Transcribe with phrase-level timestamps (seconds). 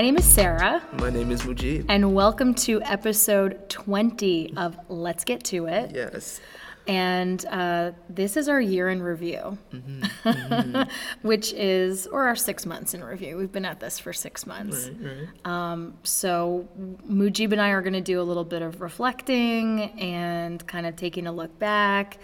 [0.00, 1.84] My name is Sarah, My name is Mujib.
[1.90, 5.90] and welcome to episode 20 of Let's Get To It.
[5.94, 6.40] Yes.
[6.88, 9.58] And uh, this is our year in review,
[11.22, 13.36] which is, or our six months in review.
[13.36, 14.88] We've been at this for six months.
[14.88, 15.28] right?
[15.44, 16.66] Um, so
[17.06, 20.96] Mujib and I are going to do a little bit of reflecting and kind of
[20.96, 22.16] taking a look back,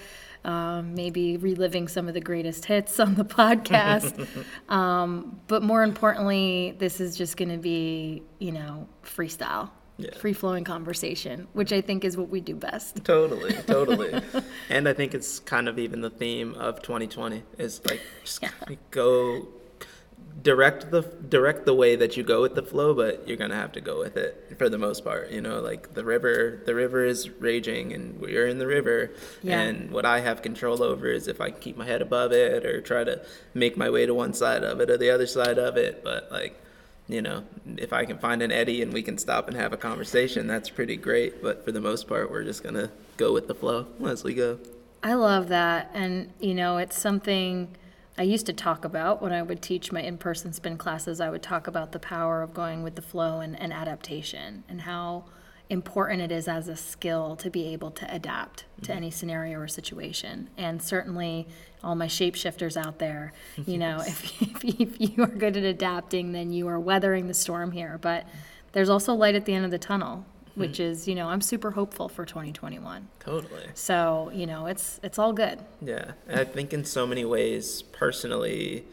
[0.46, 4.26] um, maybe reliving some of the greatest hits on the podcast.
[4.68, 9.70] um, but more importantly, this is just going to be, you know, freestyle.
[9.98, 10.10] Yeah.
[10.18, 13.02] Free flowing conversation, which I think is what we do best.
[13.02, 14.20] Totally, totally.
[14.68, 18.44] and I think it's kind of even the theme of 2020 is like just
[18.90, 19.48] go
[20.42, 23.72] direct the direct the way that you go with the flow, but you're gonna have
[23.72, 25.30] to go with it for the most part.
[25.30, 29.12] You know, like the river, the river is raging, and we're in the river.
[29.42, 29.60] Yeah.
[29.60, 32.66] And what I have control over is if I can keep my head above it
[32.66, 35.58] or try to make my way to one side of it or the other side
[35.58, 36.04] of it.
[36.04, 36.62] But like
[37.08, 37.44] you know,
[37.76, 40.68] if I can find an eddy and we can stop and have a conversation, that's
[40.68, 41.40] pretty great.
[41.42, 44.58] But for the most part, we're just gonna go with the flow as we go.
[45.02, 45.90] I love that.
[45.94, 47.68] And, you know, it's something
[48.18, 51.20] I used to talk about when I would teach my in person spin classes.
[51.20, 54.82] I would talk about the power of going with the flow and, and adaptation and
[54.82, 55.24] how
[55.68, 58.92] important it is as a skill to be able to adapt to mm-hmm.
[58.92, 60.48] any scenario or situation.
[60.56, 61.46] And certainly,
[61.82, 63.32] all my shapeshifters out there,
[63.66, 67.34] you know, if, if, if you are good at adapting, then you are weathering the
[67.34, 67.98] storm here.
[68.00, 68.26] But
[68.72, 70.24] there's also light at the end of the tunnel,
[70.56, 73.08] which is, you know, I'm super hopeful for 2021.
[73.20, 73.62] Totally.
[73.74, 75.60] So, you know, it's it's all good.
[75.80, 78.84] Yeah, and I think in so many ways, personally,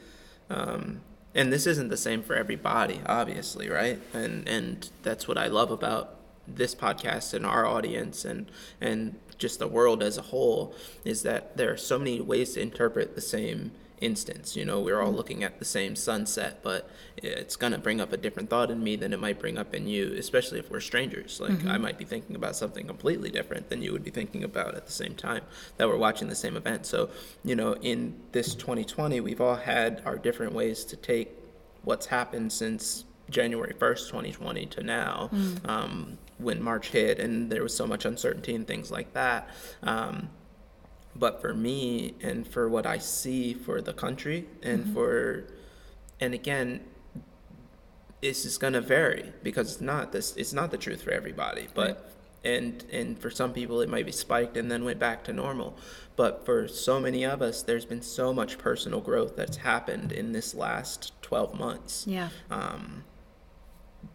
[0.50, 1.02] um,
[1.34, 4.00] and this isn't the same for everybody, obviously, right?
[4.14, 8.52] And and that's what I love about this podcast and our audience and
[8.82, 12.62] and just the world as a whole is that there are so many ways to
[12.62, 13.72] interpret the same
[14.04, 14.56] instance.
[14.56, 18.18] You know, we're all looking at the same sunset, but it's gonna bring up a
[18.18, 21.40] different thought in me than it might bring up in you, especially if we're strangers.
[21.40, 24.76] Like I might be thinking about something completely different than you would be thinking about
[24.76, 25.44] at the same time
[25.78, 26.86] that we're watching the same event.
[26.86, 27.10] So,
[27.44, 31.30] you know, in this 2020, we've all had our different ways to take
[31.84, 35.30] what's happened since January 1st, 2020 to now,
[35.66, 39.50] um, when March hit and there was so much uncertainty and things like that.
[39.82, 40.30] Um,
[41.16, 45.46] but for me and for what I see for the country and for,
[46.20, 46.82] and again,
[48.22, 51.68] this is gonna vary because it's not this, it's not the truth for everybody.
[51.74, 52.10] But
[52.46, 55.78] and and for some people it might be spiked and then went back to normal.
[56.16, 60.32] But for so many of us, there's been so much personal growth that's happened in
[60.32, 62.30] this last 12 months Yeah.
[62.52, 63.04] um,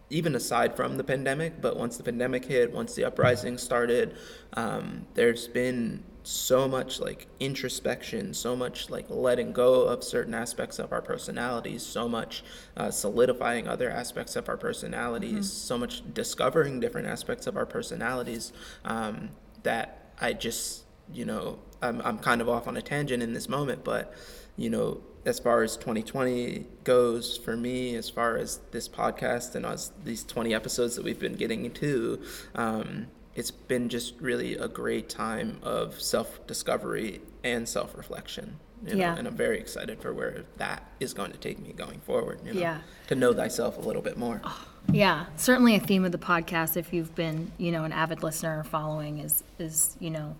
[0.09, 4.15] even aside from the pandemic, but once the pandemic hit, once the uprising started,
[4.53, 10.77] um, there's been so much like introspection, so much like letting go of certain aspects
[10.77, 12.43] of our personalities, so much
[12.77, 18.53] uh, solidifying other aspects of our personalities, so much discovering different aspects of our personalities
[18.85, 19.29] um,
[19.63, 23.49] that I just, you know, I'm, I'm kind of off on a tangent in this
[23.49, 24.13] moment, but
[24.55, 29.65] you know, as far as 2020 goes for me, as far as this podcast and
[29.65, 32.21] us these 20 episodes that we've been getting into,
[32.53, 33.07] um,
[33.39, 38.59] it's been just really a great time of self-discovery and self-reflection.
[38.85, 39.15] You know, Yeah.
[39.17, 42.39] and I'm very excited for where that is going to take me going forward.
[42.45, 42.77] You know, Yeah.
[43.07, 44.41] to know thyself a little bit more.
[44.43, 48.23] Oh, yeah, certainly a theme of the podcast, if you've been, you know, an avid
[48.23, 50.35] listener or following, is is you know,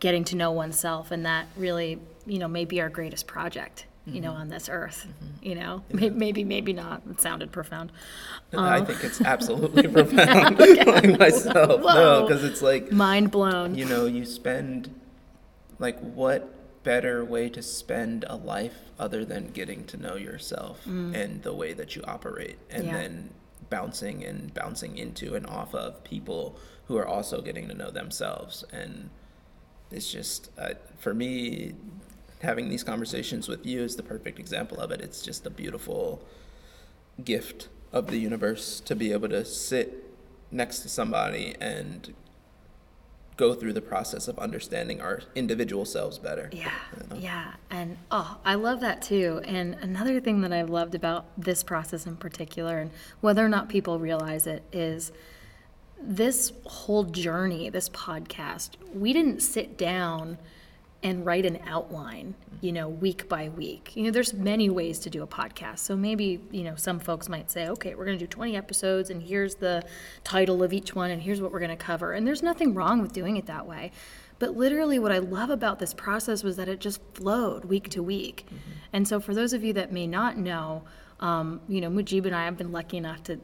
[0.00, 4.20] getting to know oneself, and that really, you know, may be our greatest project, you
[4.20, 5.06] know, on this earth.
[5.42, 7.02] You know, May- maybe, maybe not.
[7.10, 7.92] It sounded profound.
[8.56, 11.82] I think it's absolutely profound, like myself.
[11.82, 13.74] No, because it's like Mind blown.
[13.74, 14.94] you know you spend
[15.78, 16.54] like what
[16.84, 21.72] better way to spend a life other than getting to know yourself and the way
[21.74, 22.86] that you operate and Mm.
[22.86, 22.92] Yeah.
[22.98, 23.30] then
[23.70, 26.56] bouncing and bouncing into and off of people
[26.86, 29.10] who are also getting to know themselves and
[29.90, 31.74] it's just uh, for me
[32.42, 36.22] having these conversations with you is the perfect example of it it's just a beautiful
[37.24, 40.04] gift of the universe to be able to sit
[40.50, 42.14] next to somebody and
[43.38, 46.50] go through the process of understanding our individual selves better.
[46.52, 46.72] Yeah,
[47.16, 47.52] yeah.
[47.70, 49.40] And oh, I love that too.
[49.44, 52.90] And another thing that I've loved about this process in particular, and
[53.20, 55.12] whether or not people realize it, is
[56.02, 60.38] this whole journey, this podcast, we didn't sit down
[61.02, 63.92] and write an outline, you know, week by week.
[63.94, 65.78] You know, there's many ways to do a podcast.
[65.78, 69.10] So maybe, you know, some folks might say, okay, we're going to do 20 episodes
[69.10, 69.84] and here's the
[70.24, 72.12] title of each one and here's what we're going to cover.
[72.12, 73.92] And there's nothing wrong with doing it that way.
[74.40, 78.02] But literally, what I love about this process was that it just flowed week to
[78.02, 78.46] week.
[78.92, 80.82] And so, for those of you that may not know,
[81.20, 83.40] Um, you know, Mujib and I have been lucky enough to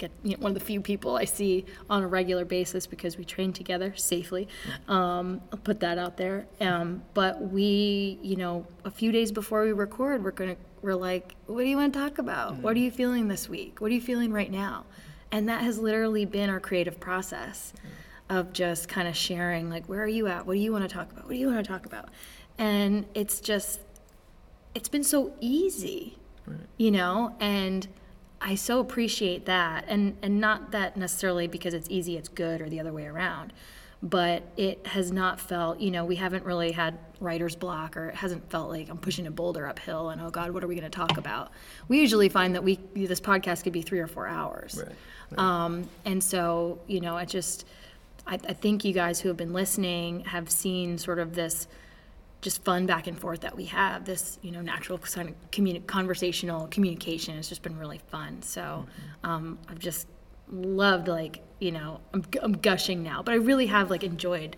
[0.00, 3.16] get you know, one of the few people I see on a regular basis because
[3.16, 4.48] we train together safely.
[4.88, 6.46] Um, I'll put that out there.
[6.60, 11.34] Um, but we, you know, a few days before we record, we're gonna we're like,
[11.46, 12.56] what do you want to talk about?
[12.56, 13.80] What are you feeling this week?
[13.80, 14.86] What are you feeling right now?
[15.30, 17.72] And that has literally been our creative process
[18.30, 20.46] of just kind of sharing, like, where are you at?
[20.46, 21.24] What do you want to talk about?
[21.24, 22.08] What do you want to talk about?
[22.58, 23.80] And it's just,
[24.74, 26.16] it's been so easy,
[26.78, 27.86] you know, and
[28.40, 32.68] I so appreciate that, and and not that necessarily because it's easy, it's good, or
[32.68, 33.52] the other way around,
[34.02, 38.14] but it has not felt, you know, we haven't really had writer's block, or it
[38.14, 40.90] hasn't felt like I'm pushing a boulder uphill, and oh God, what are we going
[40.90, 41.50] to talk about?
[41.88, 44.82] We usually find that we this podcast could be three or four hours,
[45.30, 47.66] Right, um, and so you know, it just,
[48.26, 51.68] I, I think you guys who have been listening have seen sort of this
[52.40, 54.04] just fun back and forth that we have.
[54.04, 58.42] This you know natural kind of communi- conversational communication has just been really fun.
[58.42, 58.86] So
[59.24, 60.06] um, i've just
[60.52, 64.56] loved like you know I'm, I'm gushing now but i really have like enjoyed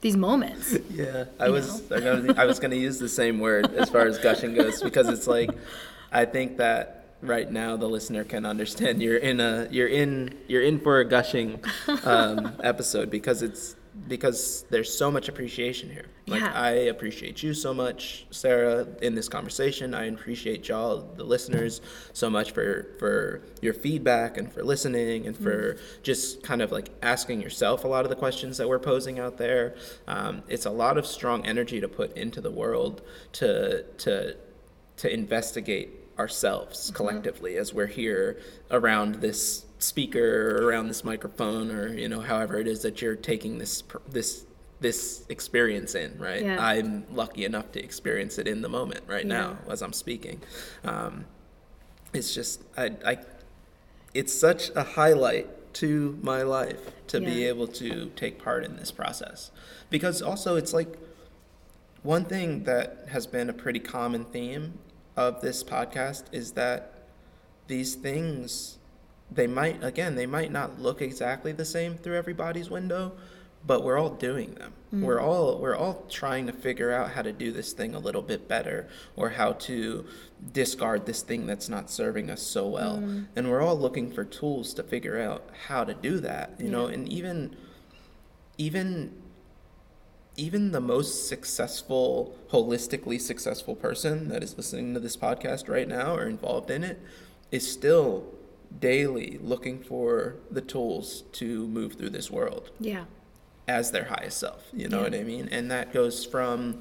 [0.00, 0.76] these moments.
[0.90, 4.06] Yeah, I was I was, I was going to use the same word as far
[4.06, 5.50] as gushing goes because it's like
[6.10, 10.62] I think that right now the listener can understand you're in a you're in you're
[10.62, 11.62] in for a gushing
[12.04, 16.06] um, episode because it's because there's so much appreciation here.
[16.26, 16.52] Like Yeah.
[16.54, 19.94] I appreciate you so much, Sarah, in this conversation.
[19.94, 21.80] I appreciate y'all, the listeners,
[22.12, 26.90] so much for for your feedback and for listening and for just kind of like
[27.02, 29.74] asking yourself a lot of the questions that we're posing out there.
[30.06, 33.02] Um, it's a lot of strong energy to put into the world
[33.32, 34.36] to to
[34.98, 38.40] to investigate ourselves collectively as we're here
[38.70, 43.58] around this speaker around this microphone or you know however it is that you're taking
[43.58, 44.44] this this
[44.80, 46.44] this experience in right?
[46.44, 46.64] Yeah.
[46.64, 50.40] i'm lucky enough to experience it in the moment right now as i'm speaking.
[50.84, 51.24] Um,
[52.12, 53.18] it's just I, I
[54.14, 58.90] it's such a highlight to my life to be able to take part in this
[58.90, 59.50] process.
[59.90, 60.98] Because also it's like
[62.02, 64.78] one thing that has been a pretty common theme
[65.16, 66.94] of this podcast is that
[67.66, 68.77] these things
[69.30, 73.12] they might again they might not look exactly the same through everybody's window
[73.66, 74.72] but we're all doing them.
[74.94, 75.02] Mm.
[75.02, 78.22] We're all we're all trying to figure out how to do this thing a little
[78.22, 80.06] bit better or how to
[80.52, 82.98] discard this thing that's not serving us so well.
[82.98, 83.26] Mm.
[83.34, 86.86] And we're all looking for tools to figure out how to do that you know
[86.86, 87.56] and even
[88.56, 89.12] even
[90.38, 96.14] even the most successful, holistically successful person that is listening to this podcast right now
[96.14, 97.02] or involved in it
[97.50, 98.24] is still
[98.80, 103.04] daily looking for the tools to move through this world yeah
[103.66, 104.64] as their highest self.
[104.72, 105.02] You know Yeah.
[105.04, 105.48] what I mean?
[105.52, 106.78] And that goes from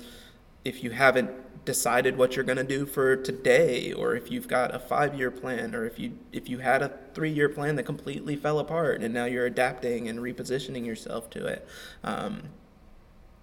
[0.63, 1.29] if you haven't
[1.65, 5.75] decided what you're going to do for today or if you've got a 5-year plan
[5.75, 9.25] or if you if you had a 3-year plan that completely fell apart and now
[9.25, 11.67] you're adapting and repositioning yourself to it.
[12.05, 12.43] Um,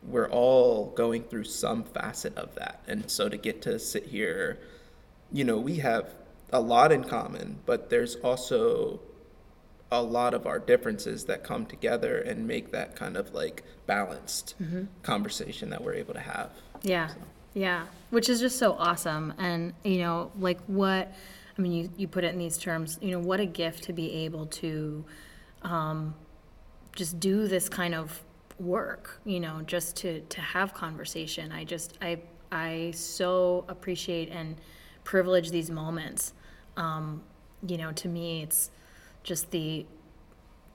[0.03, 2.81] we're all going through some facet of that.
[2.87, 4.59] And so to get to sit here,
[5.33, 6.15] you know, we have
[6.55, 9.01] a lot in common, but there's also
[9.91, 14.55] a lot of our differences that come together and make that kind of like balanced
[15.03, 16.51] conversation that we're able to have.
[16.83, 17.11] Yeah,
[17.55, 19.35] yeah, which is just so awesome.
[19.37, 21.13] And, you know, like what,
[21.59, 23.93] I mean, you, you put it in these terms, you know, what a gift to
[23.93, 25.05] be able to
[25.63, 26.15] um,
[26.95, 28.23] just do this kind of
[28.61, 31.51] work, you know, just to, to have conversation.
[31.51, 32.21] I just, I,
[32.53, 34.57] I so appreciate and
[35.03, 36.33] privilege these moments.
[36.77, 37.23] Um,
[37.67, 38.71] you know, to me, it's
[39.23, 39.87] just the,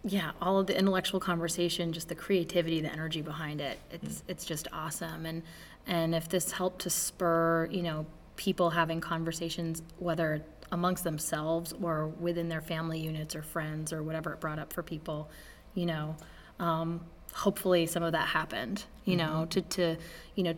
[0.04, 3.80] yeah, all of the intellectual conversation, just the creativity, the energy behind it.
[3.92, 5.26] It's it's just awesome.
[5.26, 5.44] And
[5.86, 10.42] and if this helped to spur, you know, people having conversations, whether
[10.72, 14.84] amongst themselves or within their family units or friends or whatever it brought up for
[14.84, 15.30] people,
[15.74, 16.16] you know,
[16.60, 17.02] um,
[17.34, 18.86] hopefully some of that happened.
[19.06, 19.98] You know, to to
[20.36, 20.56] you know,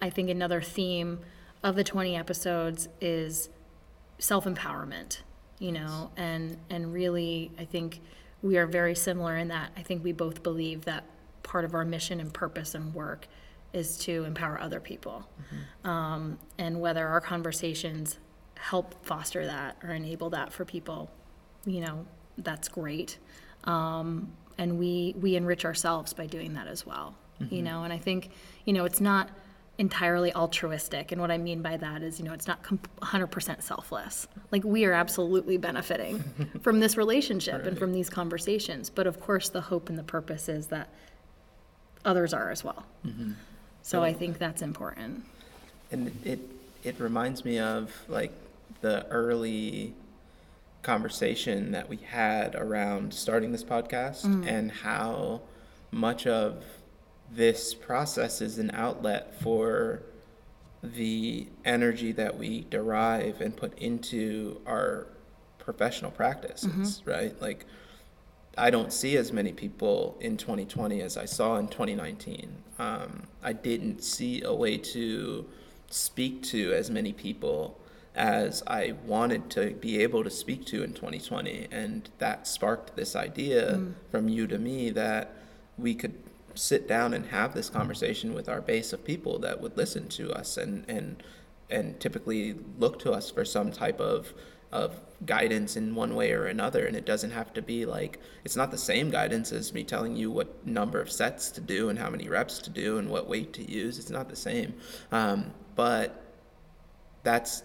[0.00, 1.18] I think another theme
[1.62, 3.48] of the 20 episodes is
[4.18, 5.18] self-empowerment
[5.58, 8.00] you know and and really i think
[8.42, 11.04] we are very similar in that i think we both believe that
[11.42, 13.28] part of our mission and purpose and work
[13.72, 15.28] is to empower other people.
[15.84, 18.18] Um, and whether our conversations
[18.54, 21.10] help foster that or enable that for people
[21.66, 22.06] you know
[22.38, 23.18] that's great.
[23.64, 27.14] Um, and we we enrich ourselves by doing that as well
[27.50, 28.30] you know and i think
[28.64, 29.28] you know it's not
[29.78, 31.12] entirely altruistic.
[31.12, 34.28] And what i mean by that is you know it's not com- 100% selfless.
[34.50, 36.24] Like we are absolutely benefiting
[36.62, 38.90] from this relationship and from these conversations.
[38.90, 40.88] But of course the hope and the purpose is that
[42.04, 42.84] others are as well.
[43.06, 43.32] Mm-hmm.
[43.82, 45.24] So i think that's important.
[45.92, 46.40] And it
[46.82, 48.32] it reminds me of like
[48.80, 49.94] the early
[50.82, 54.46] conversation that we had around starting this podcast mm.
[54.46, 55.40] and how
[55.90, 56.62] much of
[57.32, 60.02] this process is an outlet for
[60.82, 65.06] the energy that we derive and put into our
[65.58, 67.40] professional practices, right?
[67.42, 67.66] Like,
[68.56, 72.56] I don't see as many people in 2020 as I saw in 2019.
[72.78, 75.44] Um, I didn't see a way to
[75.90, 77.78] speak to as many people
[78.14, 81.68] as I wanted to be able to speak to in 2020.
[81.70, 83.80] And that sparked this idea
[84.10, 85.32] from you to me that
[85.76, 86.14] we could
[86.56, 90.32] sit down and have this conversation with our base of people that would listen to
[90.32, 91.22] us and, and,
[91.70, 94.32] and typically look to us for some type of
[94.72, 96.86] of guidance in one way or another.
[96.86, 100.16] And it doesn't have to be like it's not the same guidance as me telling
[100.16, 103.28] you what number of sets to do and how many reps to do and what
[103.28, 103.98] weight to use.
[103.98, 104.74] It's not the same.
[105.12, 106.22] Um, but
[107.22, 107.62] that's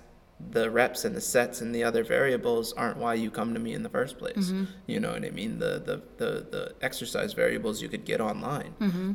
[0.50, 3.74] the reps and the sets and the other variables aren't why you come to me
[3.74, 4.52] in the first place
[4.88, 8.74] you know what i mean the the the, the exercise variables you could get online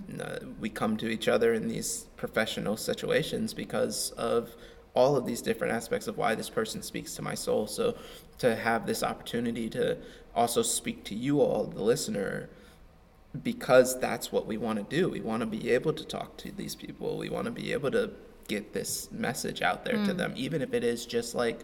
[0.08, 4.54] And, uh, we come to each other in these professional situations because of
[4.94, 7.66] all of these different aspects of why this person speaks to my soul.
[7.66, 7.96] So
[8.38, 9.98] to have this opportunity to
[10.34, 12.48] also speak to you all, the listener,
[13.42, 15.08] because that's what we want to do.
[15.10, 17.18] We want to be able to talk to these people.
[17.18, 18.10] We want to be able to
[18.46, 21.60] get this message out there to them, even if it is just like,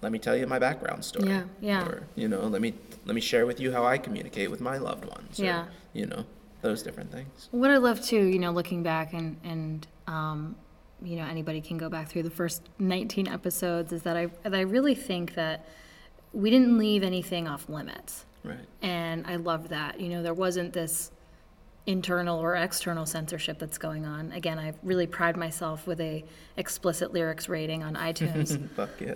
[0.00, 1.28] let me tell you my background story.
[1.28, 1.84] Yeah, yeah.
[1.86, 4.78] Or you know, let me let me share with you how I communicate with my
[4.78, 5.40] loved ones.
[5.40, 5.64] or, Yeah.
[5.92, 6.24] you know,
[6.60, 7.48] those different things.
[7.50, 10.56] What I love too, you know, looking back and and um,
[11.02, 14.54] you know anybody can go back through the first 19 episodes is that I that
[14.54, 15.64] I really think that
[16.32, 18.58] we didn't leave anything off limits, Right.
[18.82, 20.00] and I love that.
[20.00, 21.10] You know, there wasn't this
[21.86, 24.30] internal or external censorship that's going on.
[24.32, 26.24] Again, I really pride myself with a
[26.56, 28.68] explicit lyrics rating on iTunes.
[28.76, 29.14] Fuck yeah.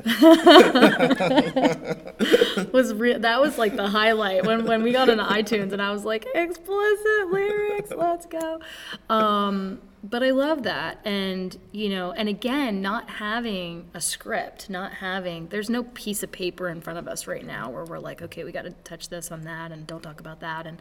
[2.72, 5.92] was re- that was like the highlight when when we got into iTunes and I
[5.92, 8.60] was like explicit lyrics, let's go.
[9.08, 14.94] Um, but I love that, and you know, and again, not having a script, not
[14.94, 18.22] having there's no piece of paper in front of us right now where we're like,
[18.22, 20.80] okay, we got to touch this on that, and don't talk about that, and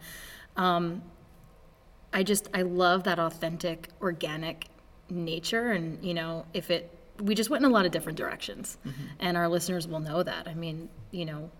[0.56, 1.02] um,
[2.12, 4.66] I just I love that authentic, organic
[5.10, 8.78] nature, and you know, if it we just went in a lot of different directions,
[8.86, 9.02] mm-hmm.
[9.20, 10.46] and our listeners will know that.
[10.46, 11.50] I mean, you know,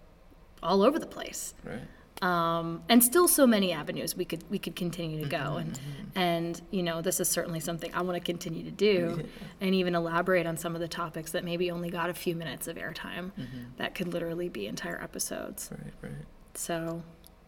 [0.62, 1.80] all over the place, Right.
[2.22, 5.72] um, and still so many avenues we could we could continue to go, mm-hmm, and
[5.72, 6.18] mm-hmm.
[6.18, 9.22] and you know, this is certainly something I want to continue to do,
[9.60, 12.68] and even elaborate on some of the topics that maybe only got a few minutes
[12.68, 13.32] of airtime,
[13.76, 15.70] that could literally be entire episodes.
[15.72, 15.92] Right.
[16.02, 16.26] Right.
[16.54, 17.02] So.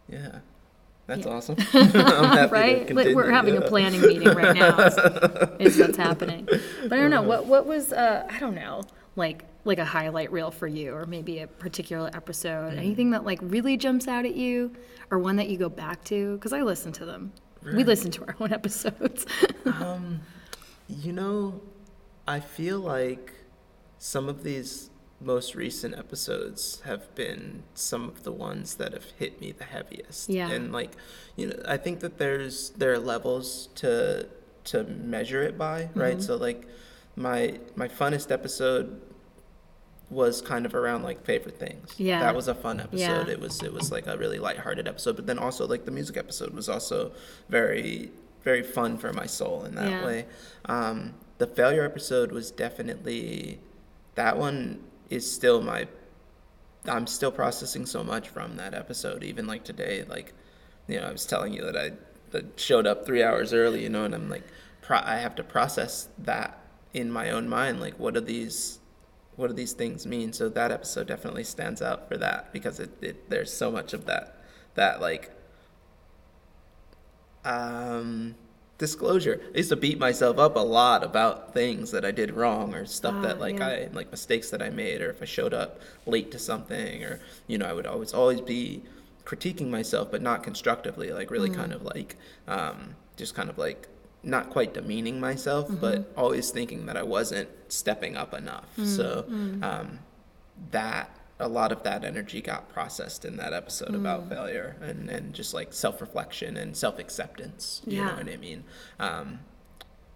[0.08, 0.40] Yeah.
[1.08, 1.32] That's Yeah.
[1.32, 1.56] awesome.
[2.52, 2.94] Right?
[2.94, 4.78] We're having a planning meeting right now.
[4.78, 4.96] Is,
[5.74, 6.46] is what's happening.
[6.46, 8.82] But I don't know what what was uh, I don't know
[9.16, 12.74] like like a highlight reel for you, or maybe a particular episode.
[12.74, 12.78] Mm.
[12.78, 14.72] Anything that like really jumps out at you,
[15.10, 16.36] or one that you go back to?
[16.36, 17.32] Because I listen to them.
[17.74, 19.26] We listen to our own episodes.
[20.88, 21.60] You know,
[22.26, 23.32] I feel like
[23.98, 24.87] some of these
[25.20, 30.28] most recent episodes have been some of the ones that have hit me the heaviest.
[30.28, 30.50] Yeah.
[30.50, 30.92] And like,
[31.36, 34.28] you know, I think that there's there are levels to
[34.64, 36.14] to measure it by, right?
[36.14, 36.20] Mm-hmm.
[36.20, 36.66] So like
[37.16, 39.00] my my funnest episode
[40.10, 41.94] was kind of around like favorite things.
[41.98, 42.20] Yeah.
[42.20, 43.26] That was a fun episode.
[43.26, 43.32] Yeah.
[43.32, 46.16] It was it was like a really lighthearted episode, but then also like the music
[46.16, 47.12] episode was also
[47.48, 48.10] very
[48.44, 50.06] very fun for my soul in that Yeah.
[50.06, 50.26] way.
[50.66, 53.58] Um, the failure episode was definitely
[54.14, 55.88] that one is still my
[56.86, 59.22] I'm still processing so much from that episode.
[59.22, 60.32] Even like today, like
[60.86, 61.92] you know, I was telling you that I
[62.30, 64.44] that showed up three hours early, you know, and I'm like,
[64.82, 66.58] pro- I have to process that
[66.92, 67.80] in my own mind.
[67.80, 68.78] Like, what are these,
[69.36, 70.32] what do these things mean?
[70.32, 74.06] So that episode definitely stands out for that because it, it there's so much of
[74.06, 74.42] that,
[74.74, 75.30] that like,
[77.44, 78.34] um,
[78.78, 79.40] disclosure.
[79.54, 82.86] I used to beat myself up a lot about things that I did wrong or
[82.86, 83.66] stuff Ah, that like yeah.
[83.66, 87.20] I like mistakes that I made or if I showed up late to something or
[87.48, 88.82] you know I would always always be
[89.24, 92.16] critiquing myself but not constructively like really kind of like
[92.46, 93.88] um, just kind of like
[94.22, 99.24] not quite demeaning myself but always thinking that I wasn't stepping up enough so
[99.62, 99.98] um,
[100.70, 105.34] that a lot of that energy got processed in that episode about failure and, and
[105.34, 108.64] just like self-reflection and self-acceptance you know what i mean
[108.98, 109.38] um,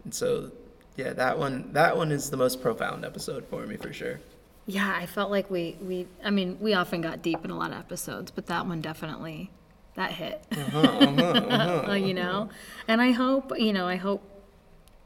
[0.05, 0.51] and so
[0.97, 4.21] yeah that one that one is the most profound episode for me for sure
[4.67, 7.73] yeah, I felt like we we I mean we often got deep in a lot
[7.73, 9.51] of episodes, but that one definitely
[9.97, 10.43] that hit.
[10.53, 12.49] Uh-huh, you know,
[12.87, 14.23] and I hope you know I hope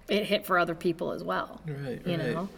[0.08, 1.60] it hit for other people as well.
[1.66, 2.34] Right, You right.
[2.34, 2.48] know.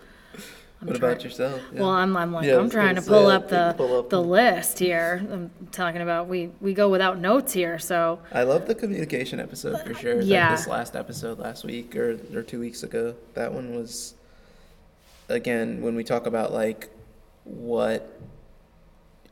[0.81, 1.61] I'm What trying- about yourself?
[1.73, 1.81] Yeah.
[1.81, 3.49] Well, I'm, I'm like, Yeah, I I'm was trying to gonna pull say, I up
[3.49, 5.27] the, think pull up the list here.
[5.33, 9.81] I'm talking about, we, we go without notes here, so, I love the communication episode
[9.85, 10.17] for sure.
[10.17, 10.55] Like Yeah.
[10.55, 13.17] this last episode last week or, or two weeks ago.
[13.35, 14.15] That one was,
[15.29, 16.91] again, when we talk about like
[17.45, 18.17] what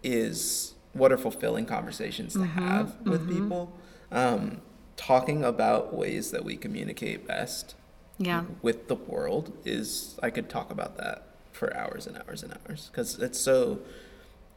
[0.02, 3.72] is, what are fulfilling conversations to Mm-hmm, have with people,
[4.10, 4.60] um,
[4.96, 7.74] talking about ways that we communicate best
[8.18, 8.44] yeah.
[8.62, 11.22] with the world is, I could talk about that
[11.56, 13.80] for hours and hours and hours because it's so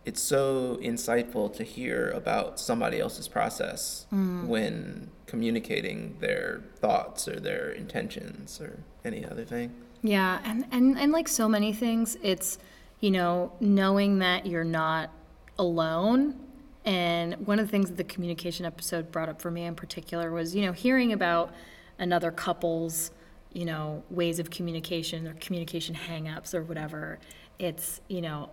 [0.05, 4.45] it's so insightful to hear about somebody else's process mm.
[4.45, 9.73] when communicating their thoughts or their intentions or any other thing.
[10.01, 12.57] Yeah, and, and, and like so many things, it's,
[13.01, 15.11] you know, knowing that you're not
[15.57, 16.39] alone.
[16.85, 20.31] And one of the things that the communication episode brought up for me in particular
[20.31, 21.53] was, you know, hearing about
[21.99, 23.11] another couple's,
[23.53, 27.19] you know, ways of communication or communication hangups or whatever.
[27.57, 28.49] It's, you know,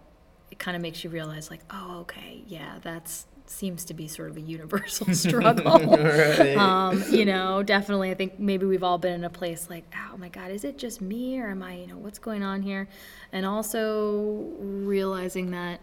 [0.50, 4.30] it kind of makes you realize, like, oh, okay, yeah, that's seems to be sort
[4.30, 5.78] of a universal struggle.
[5.96, 6.56] Right.
[6.56, 10.16] um, you know, definitely, I think maybe we've all been in a place like, oh
[10.16, 12.88] my God, is it just me or am I, you know, what's going on here?
[13.32, 15.80] And also realizing that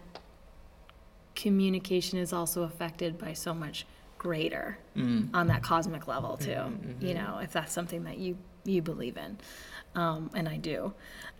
[1.34, 3.86] communication is also affected by so much
[4.18, 5.28] greater mm.
[5.34, 6.50] on that cosmic level too.
[6.50, 7.06] Mm-hmm.
[7.06, 7.24] You mm-hmm.
[7.24, 9.38] know, if that's something that you you believe in,
[9.94, 10.92] um, and I do.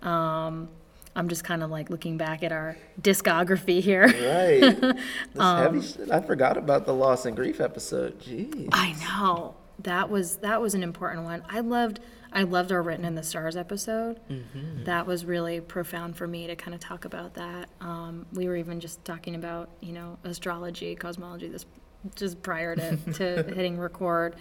[0.02, 0.68] Um,
[1.16, 4.02] I'm just kind of like looking back at our discography here.
[4.06, 4.80] right.
[5.32, 6.10] This Um, heavy shit.
[6.10, 8.20] I forgot about the loss and grief episode.
[8.20, 8.68] Jeez.
[8.72, 11.42] I know that was that was an important one.
[11.48, 12.00] I loved
[12.32, 14.18] I loved our written in the stars episode.
[14.84, 17.68] That was really profound for me to kind of talk about that.
[17.80, 21.64] Um, we were even just talking about you know astrology, cosmology this
[22.16, 24.34] just prior to, to hitting record.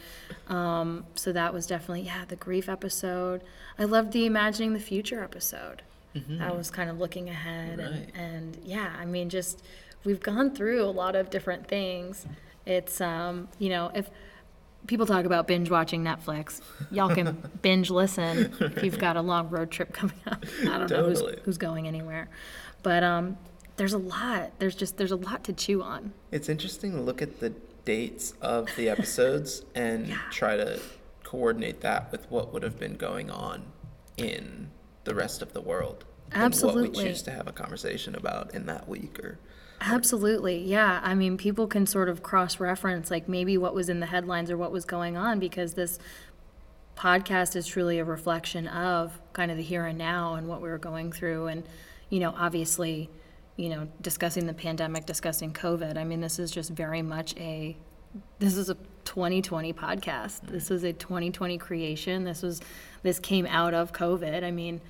[0.48, 3.42] Um, so that was definitely yeah the grief episode.
[3.80, 5.82] I loved the imagining the future episode.
[6.40, 8.10] I was kind of looking ahead and, Right.
[8.16, 9.64] and yeah, I mean just
[10.04, 12.28] we've gone through a lot of different things.
[12.68, 14.12] It's um, you know, if
[14.86, 19.50] people talk about binge watching Netflix, y'all can binge listen if you've got a long
[19.50, 20.46] road trip coming up.
[20.62, 22.30] I don't know who's, who's going anywhere.
[22.84, 23.38] But um,
[23.78, 24.52] there's a lot.
[24.60, 26.14] There's just there's a lot to chew on.
[26.32, 27.54] It's interesting to look at the
[27.86, 30.80] dates of the episodes and try to
[31.24, 33.64] coordinate that with what would have been going on
[34.18, 34.70] in
[35.04, 36.06] the rest of the world.
[36.32, 37.04] And what Absolutely.
[37.04, 39.40] we choose to have a conversation about in that week or
[39.82, 40.60] Absolutely.
[40.64, 41.02] Yeah.
[41.04, 44.50] I mean, people can sort of cross reference like maybe what was in the headlines
[44.50, 46.00] or what was going on because this
[46.96, 50.70] podcast is truly a reflection of kind of the here and now and what we
[50.70, 51.48] were going through.
[51.48, 51.64] And,
[52.10, 53.10] you know, obviously,
[53.56, 55.98] you know, discussing the pandemic, discussing COVID.
[55.98, 57.78] I mean, this is just very much a,
[58.40, 60.42] this is a 2020 podcast.
[60.42, 60.54] Mm-hmm.
[60.54, 62.24] This is a 2020 creation.
[62.24, 62.62] This was,
[63.04, 64.44] this came out of COVID.
[64.44, 64.82] I mean,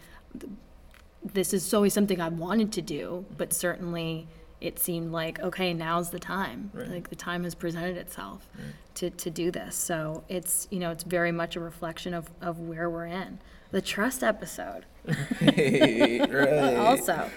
[1.23, 4.27] this is always something I wanted to do, but certainly
[4.61, 6.71] it seemed like, okay, now's the time.
[6.73, 6.87] Right.
[6.87, 8.47] Like the time has presented itself
[8.95, 9.75] to, to do this.
[9.75, 13.39] So it's, you know, it's very much a reflection of, of where we're in.
[13.71, 14.85] The trust episode
[15.41, 16.75] right.
[16.77, 17.29] also,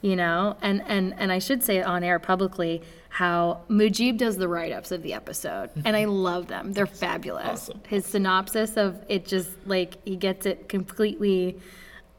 [0.00, 4.46] you know, and, and, and I should say on air publicly how Mujib does the
[4.48, 5.70] write ups of the episode.
[5.84, 6.72] And I love them.
[6.72, 7.46] They're fabulous.
[7.46, 7.80] Awesome.
[7.88, 11.58] His synopsis of it just like he gets it completely.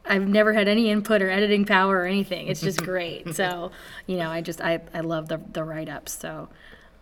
[0.04, 2.48] I've never had any input or editing power or anything.
[2.48, 3.34] It's just great.
[3.34, 3.70] So,
[4.06, 6.12] you know, I just I, I love the the write ups.
[6.18, 6.48] So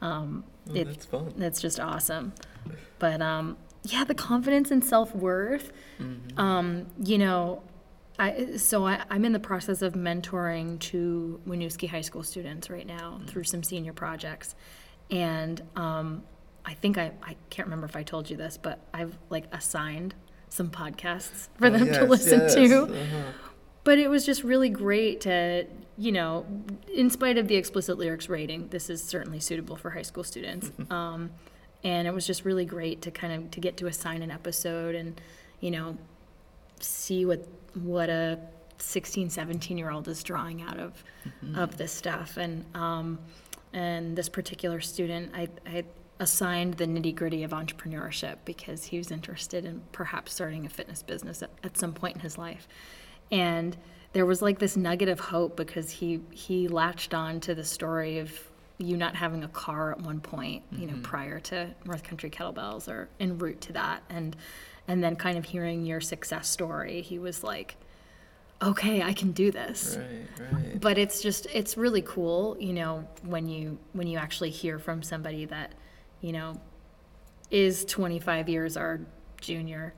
[0.00, 1.32] um Oh, it, that's fun.
[1.38, 2.34] that's just awesome.
[2.98, 5.72] But um, yeah, the confidence and self worth.
[6.36, 7.62] Um, you know,
[8.18, 12.86] I so I, I'm in the process of mentoring two Winooski High School students right
[12.86, 14.54] now through some senior projects,
[15.10, 16.22] and um,
[16.64, 20.14] I think I I can't remember if I told you this, but I've like assigned
[20.48, 22.82] some podcasts for Oh, them to listen yes, to.
[22.84, 23.32] uh-huh.
[23.84, 25.66] but it was just really great to
[25.98, 26.46] you know
[26.92, 30.70] in spite of the explicit lyrics rating this is certainly suitable for high school students.
[30.90, 31.30] Um,
[31.84, 34.96] and it was just really great to kind of to get to assign an episode
[34.96, 35.20] and
[35.60, 35.96] you know
[36.80, 37.46] see what
[37.82, 38.38] what a
[38.78, 41.02] 16 17 year old is drawing out of
[41.56, 42.36] of this stuff.
[42.36, 43.18] And um,
[43.72, 45.84] and this particular student I, I
[46.20, 51.02] assigned the nitty gritty of entrepreneurship because he was interested in perhaps starting a fitness
[51.02, 52.66] business at, at some point in his life.
[53.30, 53.76] And
[54.12, 58.18] there was like this nugget of hope because he he latched on to the story
[58.18, 58.32] of
[58.78, 62.88] you not having a car at one point you know prior to north country kettlebells
[62.88, 64.02] or en route to that.
[64.08, 64.36] And
[64.88, 67.76] and then kind of hearing your success story he was like
[68.60, 69.96] okay i can do this
[70.40, 70.80] Right, right.
[70.80, 75.02] but it's just it's really cool you know when you when you actually hear from
[75.02, 75.72] somebody that
[76.20, 76.60] you know
[77.50, 79.00] is 25 years our
[79.40, 79.94] junior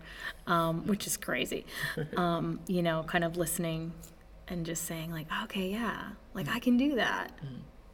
[0.46, 1.64] um, which is crazy
[2.16, 3.92] um, you know kind of listening
[4.48, 7.30] and just saying like, okay, yeah, like I can do that.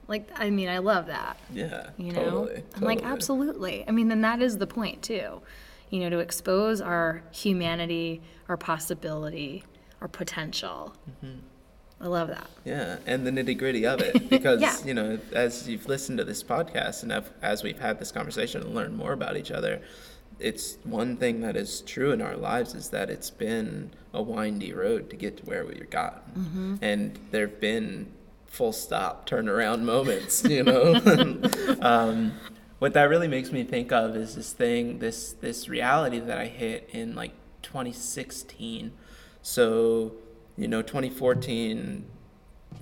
[0.09, 1.37] Like, I mean, I love that.
[1.53, 1.91] Yeah.
[1.99, 3.85] You know, totally, I'm like, absolutely.
[3.87, 5.43] I mean, then that is the point too.
[5.91, 9.65] You know, to expose our humanity, our possibility,
[10.01, 10.95] our potential.
[11.25, 11.39] Mm-hmm.
[11.99, 12.47] I love that.
[12.65, 14.77] Yeah, and the nitty gritty of it, because Yeah.
[14.85, 18.61] you know, as you've listened to this podcast and have, as we've had this conversation
[18.63, 19.81] and learned more about each other,
[20.39, 24.75] it's one thing that is true in our lives is that it's been a windy
[24.75, 26.77] road to get to where we've gotten, Mm-hmm.
[26.83, 28.13] and there've been
[28.47, 30.95] full stop turnaround moments, you know.
[31.81, 32.33] um,
[32.79, 36.47] what that really makes me think of is this thing, this this reality that I
[36.47, 38.93] hit in like 2016.
[39.43, 40.15] So,
[40.57, 42.05] you know, 2014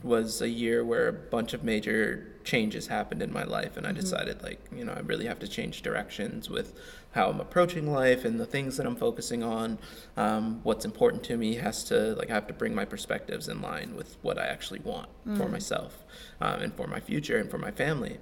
[0.03, 3.93] was a year where a bunch of major changes happened in my life and i
[3.93, 6.79] decided like you know i really have to change directions with
[7.13, 9.79] how i'm approaching life and the things that i'm focusing on.
[10.17, 13.63] Um, what's important to me has to like i have to bring my perspectives in
[13.63, 16.05] line with what i actually want for myself
[16.41, 18.19] um, and for my future and for my family.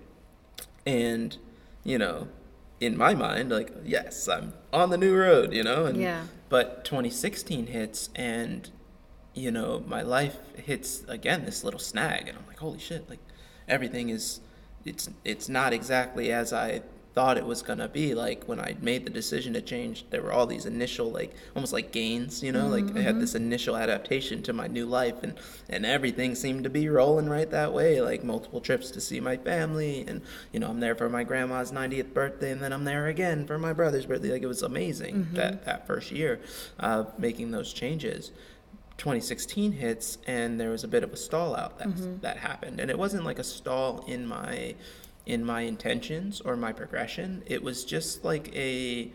[0.87, 1.37] And
[1.85, 2.29] you know
[2.81, 6.25] in my mind like yes i'm on the new road you know and Yeah.
[6.49, 8.71] but 2016 hits and
[9.35, 13.21] you know my life hits again this little snag and i'm like holy shit like
[13.69, 14.41] everything is
[14.85, 16.83] it's it's not exactly as i
[17.15, 20.23] thought it was going to be like when i made the decision to change there
[20.23, 22.69] were all these initial like almost like gains you know?
[22.69, 25.35] Like i had this initial adaptation to my new life and
[25.69, 29.37] and everything seemed to be rolling right that way like multiple trips to see my
[29.37, 30.23] family and
[30.53, 33.59] you know i'm there for my grandma's 90th birthday and then i'm there again for
[33.59, 34.33] my brother's birthday.
[34.33, 36.41] Like it was amazing that that first year
[36.81, 38.31] uh, making those changes.
[38.99, 41.89] 2016 hits and there was a bit of a stall out that
[42.23, 44.75] that happened and it wasn't like a stall in my
[45.27, 49.11] in my intentions or my progression it was just like a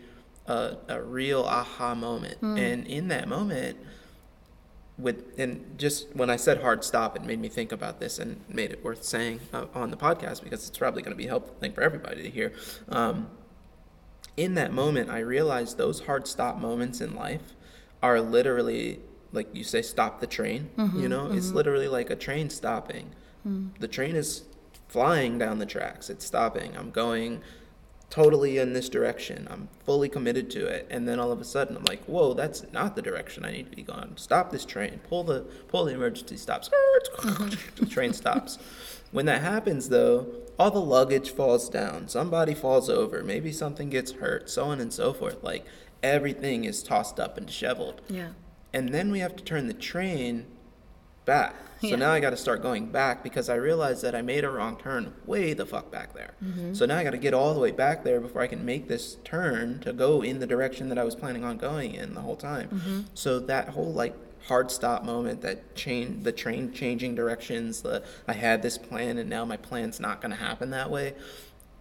[0.47, 3.77] a, a real aha moment and in that moment
[4.97, 8.41] with and just when I said hard stop, it made me think about this and
[8.49, 11.55] made it worth saying uh, on the podcast because it's probably going to be helpful
[11.59, 12.53] thing for everybody to hear.
[12.89, 13.29] Um,
[14.35, 17.53] in that moment, I realized those hard stop moments in life
[18.01, 18.99] are literally
[19.33, 20.69] like you say, stop the train.
[20.95, 23.11] you know, it's literally like a train stopping.
[23.79, 24.43] The train is
[24.87, 26.09] flying down the tracks.
[26.09, 26.75] It's stopping.
[26.77, 27.41] I'm going
[28.09, 29.47] totally in this direction.
[29.51, 30.87] I'm fully committed to it.
[30.89, 33.69] And then all of a sudden I'm like, whoa, that's not the direction I need
[33.69, 34.13] to be going.
[34.15, 34.99] Stop this train.
[35.09, 36.69] Pull the pull the emergency stops.
[37.75, 38.57] the train stops.
[39.11, 42.07] When that happens though, all the luggage falls down.
[42.07, 43.23] Somebody falls over.
[43.23, 45.43] Maybe something gets hurt, so on and so forth.
[45.43, 45.65] Like
[46.01, 48.01] everything is tossed up and disheveled.
[48.09, 48.29] Yeah.
[48.73, 50.45] And then we have to turn the train
[51.27, 51.53] back.
[51.81, 51.95] So Yeah.
[51.97, 54.77] now I got to start going back because I realized that I made a wrong
[54.77, 56.33] turn way the fuck back there.
[56.43, 56.73] Mm-hmm.
[56.73, 58.87] So now I got to get all the way back there before I can make
[58.87, 62.21] this turn to go in the direction that I was planning on going in the
[62.21, 62.69] whole time.
[62.69, 63.01] Mm-hmm.
[63.13, 64.15] So that whole like
[64.47, 69.29] hard stop moment, that chain, the train changing directions, the I had this plan and
[69.29, 71.13] now my plan's not going to happen that way.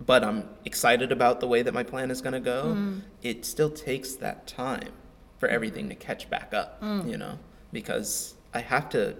[0.04, 2.64] But I'm excited about the way that my plan is going to go.
[2.64, 2.98] Mm-hmm.
[3.22, 4.92] It still takes that time
[5.38, 7.10] for everything to catch back up, mm.
[7.10, 7.38] you know,
[7.72, 9.16] because I have to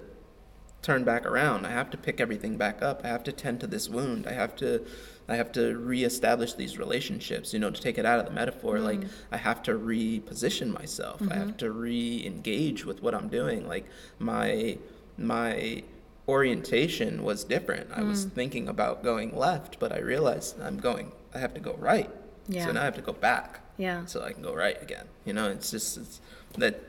[0.87, 1.67] turn back around.
[1.67, 3.01] I have to pick everything back up.
[3.05, 4.27] I have to tend to this wound.
[4.27, 4.87] I have to
[5.29, 8.77] I have to reestablish these relationships, you know, to take it out of the metaphor.
[8.77, 8.85] Mm-hmm.
[8.85, 9.01] Like
[9.33, 11.21] I have to reposition myself.
[11.29, 11.57] I have mm-hmm.
[11.57, 13.67] to re-engage with what I'm doing.
[13.67, 13.87] Like
[14.21, 14.79] my
[15.19, 15.83] my
[16.29, 17.91] orientation was different.
[17.93, 18.33] I was mm.
[18.33, 22.11] thinking about going left, but I realized I'm going I have to go right.
[22.49, 22.67] Yeah.
[22.67, 24.05] So now I have to go back Yeah.
[24.07, 25.07] so I can go right again.
[25.25, 26.21] You know, it's just it's,
[26.59, 26.81] that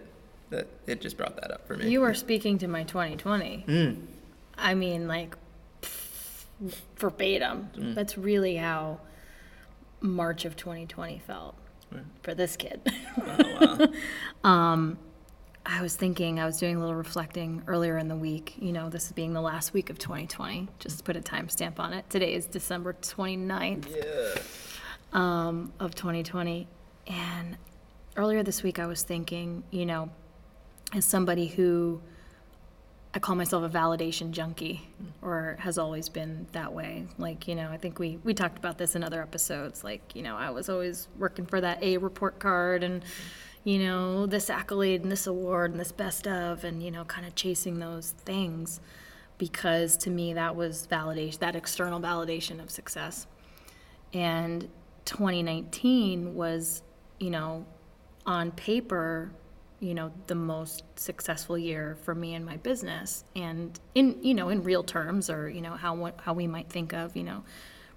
[0.50, 1.90] that it just brought that up for me.
[1.90, 3.66] You are speaking to my 2020.
[3.68, 4.06] Mm.
[4.58, 5.36] I mean, like,
[6.98, 7.70] verbatim.
[7.76, 7.96] Mm.
[7.96, 9.00] That's really how
[10.02, 11.56] March of 2020 felt
[12.22, 12.82] for this kid.
[13.22, 13.90] Oh,
[14.44, 14.96] wow.
[15.70, 18.90] I was thinking, I was doing a little reflecting earlier in the week, you know,
[18.90, 22.10] this is being the last week of 2020, just to put a timestamp on it.
[22.10, 23.86] Today is December 29th.
[23.94, 24.42] yeah.
[25.12, 26.70] um, of 2020.
[27.08, 27.58] And
[28.16, 30.10] earlier this week, I was thinking, you know,
[30.94, 32.02] as somebody who
[33.14, 34.88] I call myself a validation junkie,
[35.22, 37.08] or has always been that way.
[37.18, 39.84] Like, you know, I think we we talked about this in other episodes.
[39.84, 43.04] Like, you know, I was always working for that A report card and.
[43.64, 47.28] You know, this accolade and this award and this best of, and, you know, kind
[47.28, 48.80] of chasing those things
[49.38, 53.28] because to me that was validation, that external validation of success.
[54.14, 54.70] And
[55.04, 56.82] 2019 was,
[57.20, 57.66] you know,
[58.26, 59.32] on paper,
[59.80, 63.24] you know, the most successful year for me and my business.
[63.36, 66.94] And in, you know, in real terms or, you know, how, how we might think
[66.94, 67.44] of, you know,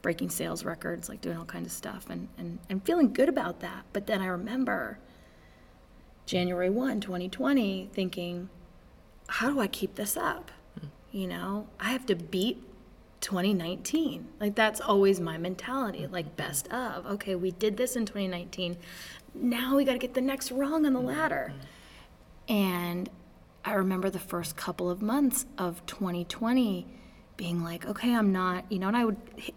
[0.02, 3.60] breaking sales records, like doing all kinds of stuff and, and, and feeling good about
[3.60, 3.84] that.
[3.92, 4.98] But then I remember
[6.26, 8.48] January 1, 2020, thinking,
[9.26, 10.50] how do I keep this up?
[10.78, 10.86] Hmm.
[11.12, 12.62] You know, I have to beat
[13.20, 14.28] 2019.
[14.40, 16.36] Like that's always my mentality, like hmm.
[16.36, 17.06] best of.
[17.06, 18.76] Okay, we did this in 2019.
[19.34, 21.08] Now we got to get the next rung on the mm-hmm.
[21.08, 21.52] ladder.
[22.48, 23.08] And
[23.64, 26.86] I remember the first couple of months of 2020
[27.36, 29.54] being like, okay, I'm not, you know, and I would hit,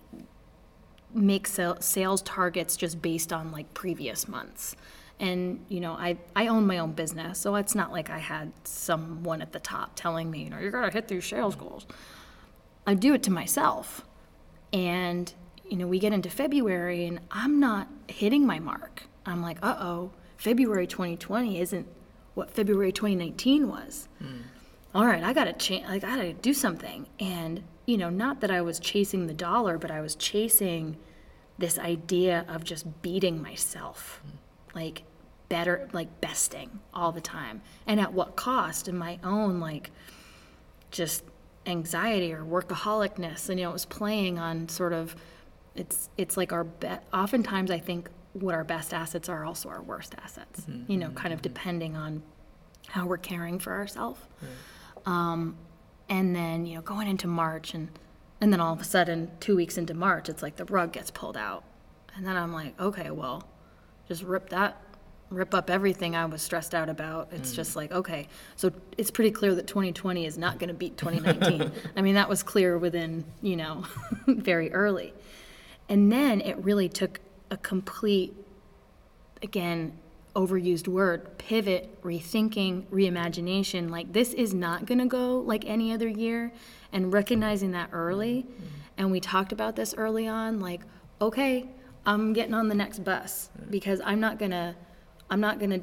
[1.13, 4.75] make sal- sales targets just based on like previous months.
[5.19, 8.51] And, you know, I, I own my own business, so it's not like I had
[8.63, 11.67] someone at the top telling me, you know, you're going to hit these sales mm-hmm.
[11.67, 11.85] goals.
[12.85, 14.05] I do it to myself.
[14.73, 15.31] And,
[15.69, 19.03] you know, we get into February and I'm not hitting my mark.
[19.25, 21.87] I'm like, uh oh, February 2020 isn't
[22.33, 24.07] what February 2019 was.
[24.95, 25.85] All right, I gotta change.
[25.87, 27.07] I gotta do something.
[27.19, 30.97] And you know, not that I was chasing the dollar, but I was chasing
[31.57, 34.21] this idea of just beating myself,
[34.73, 35.03] like
[35.49, 38.87] better, like besting all the time, and at what cost?
[38.87, 39.91] And my own like
[40.91, 41.23] just
[41.65, 43.49] anxiety or workaholicness.
[43.49, 45.15] And you know, it was playing on sort of.
[45.75, 49.81] It's it's like our be- oftentimes I think what our best assets are also our
[49.81, 50.61] worst assets.
[50.61, 50.91] Mm-hmm.
[50.91, 51.15] You know, mm-hmm.
[51.15, 51.53] kind of mm-hmm.
[51.53, 52.23] depending on
[52.87, 54.19] how we're caring for ourselves.
[55.05, 55.57] Um,
[56.09, 57.89] and then you know going into March and
[58.41, 61.11] and then all of a sudden two weeks into March it's like the rug gets
[61.11, 61.63] pulled out.
[62.15, 63.47] And then I'm like okay well
[64.07, 64.81] just rip that
[65.29, 67.29] rip up everything I was stressed out about.
[67.31, 67.55] It's mm.
[67.55, 68.27] just like okay.
[68.55, 72.29] So it's pretty clear that 2020 is not going to beat 2019 I mean that
[72.29, 73.85] was clear within you know
[74.27, 75.13] very early.
[75.89, 77.19] And then it really took
[77.53, 78.33] a complete
[79.43, 79.93] again,
[80.35, 83.91] overused word, pivot, rethinking, reimagination.
[83.91, 86.51] Like, this is not going to go like any other year.
[86.91, 88.65] And recognizing that early, mm-hmm.
[88.97, 90.81] and we talked about this early on, like,
[91.19, 91.67] okay,
[92.05, 94.75] I'm getting on the next bus because I'm not going to,
[95.29, 95.81] I'm not going to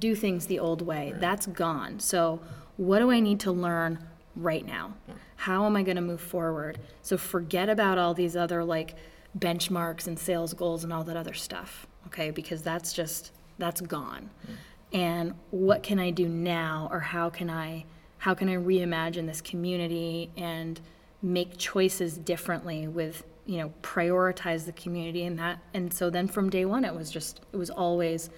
[0.00, 1.14] do things the old way.
[1.16, 2.00] That's gone.
[2.00, 2.40] So,
[2.76, 4.04] what do I need to learn
[4.34, 4.94] right now?
[5.36, 6.80] How am I going to move forward?
[7.02, 8.96] So, forget about all these other like
[9.36, 12.30] benchmarks and sales goals and all that other stuff, okay?
[12.30, 14.30] Because that's just, that's gone.
[14.46, 14.52] Hmm.
[14.92, 17.84] And what can I do now, or how can I,
[18.18, 20.80] how can I reimagine this community and
[21.22, 25.58] make choices differently with, you know, prioritize the community and that.
[25.74, 28.30] And so then from day one, it was just, it was always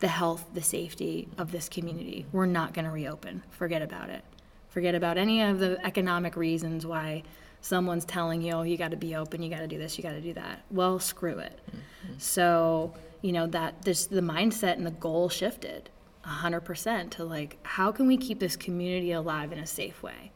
[0.00, 2.26] the health, the safety of this community.
[2.32, 3.42] We're not going to reopen.
[3.50, 4.24] Forget about it.
[4.68, 7.22] Forget about any of the economic reasons why
[7.64, 10.04] someone's telling you, oh, you got to be open, you got to do this, you
[10.04, 10.62] got to do that.
[10.70, 11.58] Well, screw it.
[11.66, 12.18] Mm-hmm.
[12.18, 15.88] So, you know, that this, the mindset and the goal shifted
[16.26, 20.30] 100% to like, how can we keep this community alive in a safe way?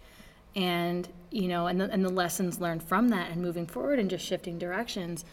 [0.56, 4.08] And, you know, and the, and the lessons learned from that and moving forward and
[4.08, 5.26] just shifting directions.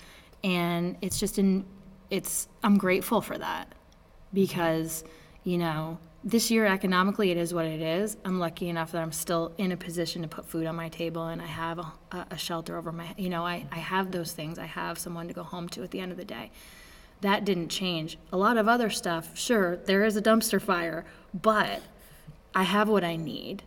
[0.43, 1.65] And it's just in,
[2.09, 3.75] it's, I'm grateful for that mm-hmm.
[4.33, 5.05] because,
[5.45, 8.17] you know, this year economically it is what it is.
[8.25, 11.27] I'm lucky enough that I'm still in a position to put food on my table
[11.27, 11.93] and I have a,
[12.31, 14.57] a shelter over my, you know, I, I have those things.
[14.57, 16.51] I have someone to go home to at the end of the day.
[17.21, 18.17] That didn't change.
[18.31, 21.83] A lot of other stuff, sure, there is a dumpster fire, but
[22.55, 23.61] I have what I need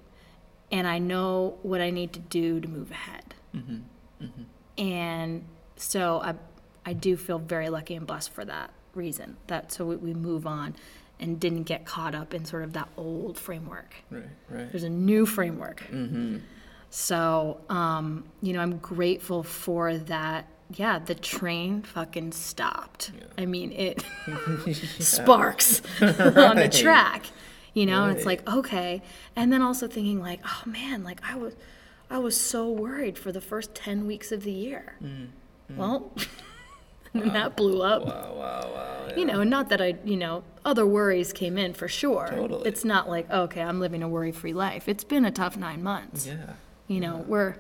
[0.73, 3.35] and I know what I need to do to move ahead.
[3.55, 4.25] Mm-hmm.
[4.25, 4.83] Mm-hmm.
[4.83, 5.45] And
[5.77, 6.35] so I,
[6.85, 9.37] I do feel very lucky and blessed for that reason.
[9.47, 10.75] That so we, we move on
[11.21, 13.95] and didn't get caught up in sort of that old framework.
[14.11, 14.71] Right, right.
[14.71, 15.83] There's a new framework.
[15.91, 16.39] Mm-hmm.
[16.91, 20.47] So, um, you know, I'm grateful for that.
[20.75, 23.13] Yeah, the train fucking stopped.
[23.37, 24.05] I mean, it
[24.99, 27.27] sparks on the track,
[27.75, 29.03] you know, and it's like, okay.
[29.35, 31.57] And then also thinking like, oh man, like I was,
[32.11, 34.97] I was so worried for the first 10 weeks of the year.
[35.03, 35.29] Mm,
[35.73, 35.77] mm.
[35.77, 36.13] Well,
[37.23, 39.09] and that blew up Wow, wow, wow.
[39.17, 42.29] you know, not that I, you know, other worries came in for sure.
[42.31, 42.69] Totally.
[42.69, 44.89] It's not like, okay, I'm living a worry-free life.
[44.89, 46.27] It's been a tough nine months.
[46.27, 46.55] Yeah.
[46.87, 47.57] You know, we're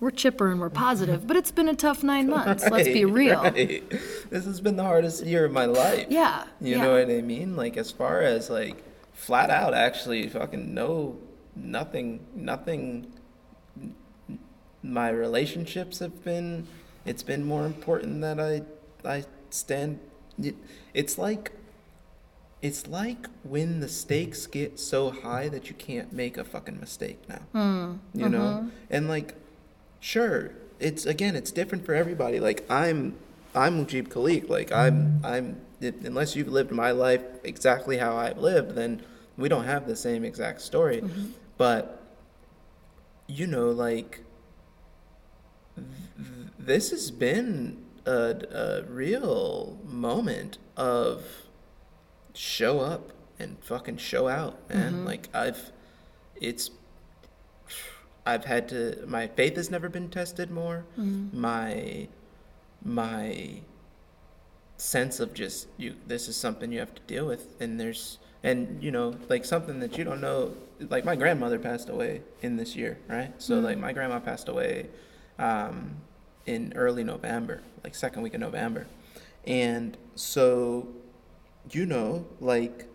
[0.00, 2.66] we're chipper and we're positive, but it's been a tough nine months.
[2.68, 3.42] Let's be real.
[3.42, 3.82] right.
[4.30, 6.06] This has been the hardest year of my life.
[6.08, 6.44] Yeah.
[6.60, 6.82] You yeah.
[6.82, 7.54] know what I mean?
[7.54, 11.18] Like as far as like flat out actually fucking no
[11.54, 13.12] nothing nothing
[14.82, 16.66] my relationships have been
[17.04, 18.62] it's been more important that I
[19.04, 20.00] I stand
[20.94, 21.52] it's like
[22.62, 27.18] it's like when the stakes get so high that you can't make a fucking mistake
[27.28, 27.40] now.
[27.52, 28.38] Hmm, you know?
[28.38, 28.68] Mm-hmm.
[28.90, 29.34] And like
[29.98, 32.40] sure, it's again, it's different for everybody.
[32.40, 33.16] Like I'm
[33.54, 34.48] I'm Mujib Khalik.
[34.48, 39.02] Like I'm I'm unless you've lived my life exactly how I've lived, then
[39.36, 41.00] we don't have the same exact story.
[41.00, 41.26] Mm-hmm.
[41.56, 42.02] But
[43.26, 44.22] you know, like
[46.66, 51.24] this has been a, a real moment of
[52.34, 54.92] show up and fucking show out, man.
[54.92, 55.06] Mm-hmm.
[55.06, 55.72] Like I've
[56.36, 56.70] it's
[58.26, 60.84] I've had to my faith has never been tested more.
[60.98, 61.40] Mm-hmm.
[61.40, 62.08] My
[62.84, 63.60] my
[64.76, 67.54] sense of just you this is something you have to deal with.
[67.60, 70.54] And there's and you know like something that you don't know
[70.88, 73.32] like my grandmother passed away in this year right?
[73.38, 73.82] So like mm-hmm.
[73.82, 74.88] my grandma passed away
[75.38, 75.96] um,
[76.46, 78.86] in early november like second week of november
[79.46, 80.88] and so
[81.70, 82.86] you know like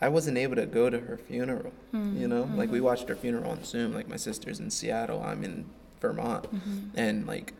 [0.00, 2.86] i wasn't able to go to her funeral you know like we mm-hmm.
[2.86, 5.64] watched her funeral on zoom like my sister's in seattle i'm in
[6.00, 6.88] vermont mm-hmm.
[6.94, 7.52] and like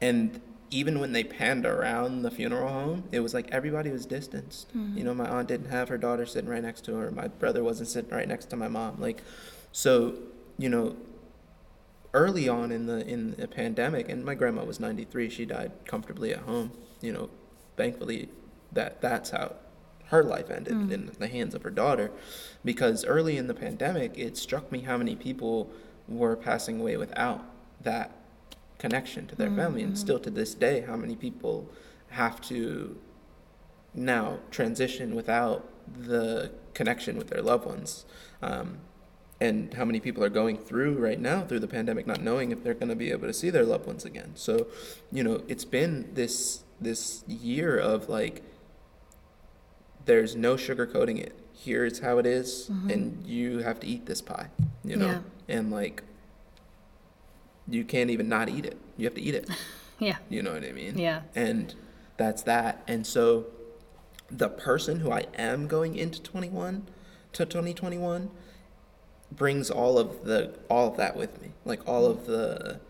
[0.00, 4.68] and even when they panned around the funeral home, it was like everybody was distanced.
[4.74, 5.22] You know, mm-hmm.
[5.22, 7.10] my aunt didn't have her daughter sitting right next to her.
[7.10, 9.00] My brother wasn't sitting right next to my mom.
[9.00, 9.22] Like,
[9.72, 10.18] so,
[10.58, 10.96] you know,
[12.14, 15.30] early on in the in the pandemic, and my grandma was 93.
[15.30, 16.72] She died comfortably at home.
[17.00, 17.30] You know,
[17.76, 18.28] thankfully,
[18.72, 19.54] that that's how
[20.06, 20.90] her life ended mm.
[20.90, 22.10] in the hands of her daughter,
[22.64, 25.70] because early in the pandemic, it struck me how many people
[26.08, 27.44] were passing away without
[27.82, 28.12] that
[28.78, 30.00] connection to their mm, family and mm-hmm.
[30.00, 31.68] still to this day how many people
[32.10, 32.96] have to
[33.92, 35.68] now transition without
[35.98, 38.04] the connection with their loved ones
[38.40, 38.78] um,
[39.40, 42.62] and how many people are going through right now through the pandemic not knowing if
[42.64, 44.66] they're going to be able to see their loved ones again so
[45.12, 48.42] you know it's been this this year of like
[50.04, 52.88] there's no sugarcoating it here's how it is, mm-hmm.
[52.88, 54.48] and you have to eat this pie
[54.84, 55.56] you know Yeah.
[55.56, 56.02] and like
[57.68, 59.48] you can't even not eat it you have to eat it
[59.98, 60.16] Yeah.
[60.28, 60.96] you know what I mean?
[60.96, 61.22] Yeah.
[61.34, 61.74] And
[62.16, 62.82] that's that.
[62.86, 63.46] And so
[64.30, 66.86] the person who I am going into 21
[67.32, 68.30] to 2021
[69.32, 71.52] brings all of the all of that with me.
[71.64, 72.80] Like all of the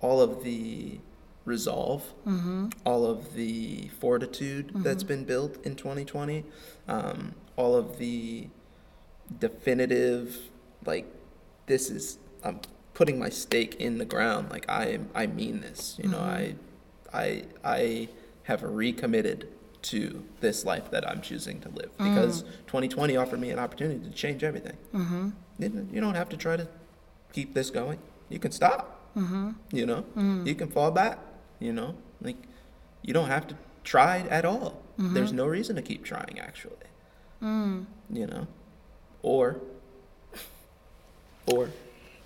[0.00, 0.98] all of the
[1.44, 2.02] resolve,
[2.84, 6.44] all of the fortitude that's been built in 2020,
[6.88, 8.48] um, all of the
[9.38, 10.38] definitive
[10.84, 11.06] like
[11.66, 12.60] this is I'm
[12.92, 14.50] putting my stake in the ground.
[14.50, 16.54] Like I I mean this you know I
[17.12, 18.08] I I
[18.44, 19.48] have recommitted
[19.82, 21.90] to this life that I'm choosing to live.
[21.98, 24.76] Because 2020 offered me an opportunity to change everything.
[24.94, 25.30] Mm-hmm.
[25.58, 26.68] You don't have to try to
[27.32, 27.98] keep this going.
[28.28, 28.90] You can stop.
[29.16, 29.50] Mm-hmm.
[29.70, 30.02] you know?
[30.16, 30.44] Mm-hmm.
[30.48, 31.20] You can fall back
[31.60, 31.94] you know?
[32.20, 32.36] Like
[33.02, 34.82] you don't have to try at all.
[34.98, 35.14] Mm-hmm.
[35.14, 36.88] There's no reason to keep trying actually.
[37.42, 37.86] Mm.
[38.10, 38.46] You know?
[39.22, 39.60] Or
[41.46, 41.70] or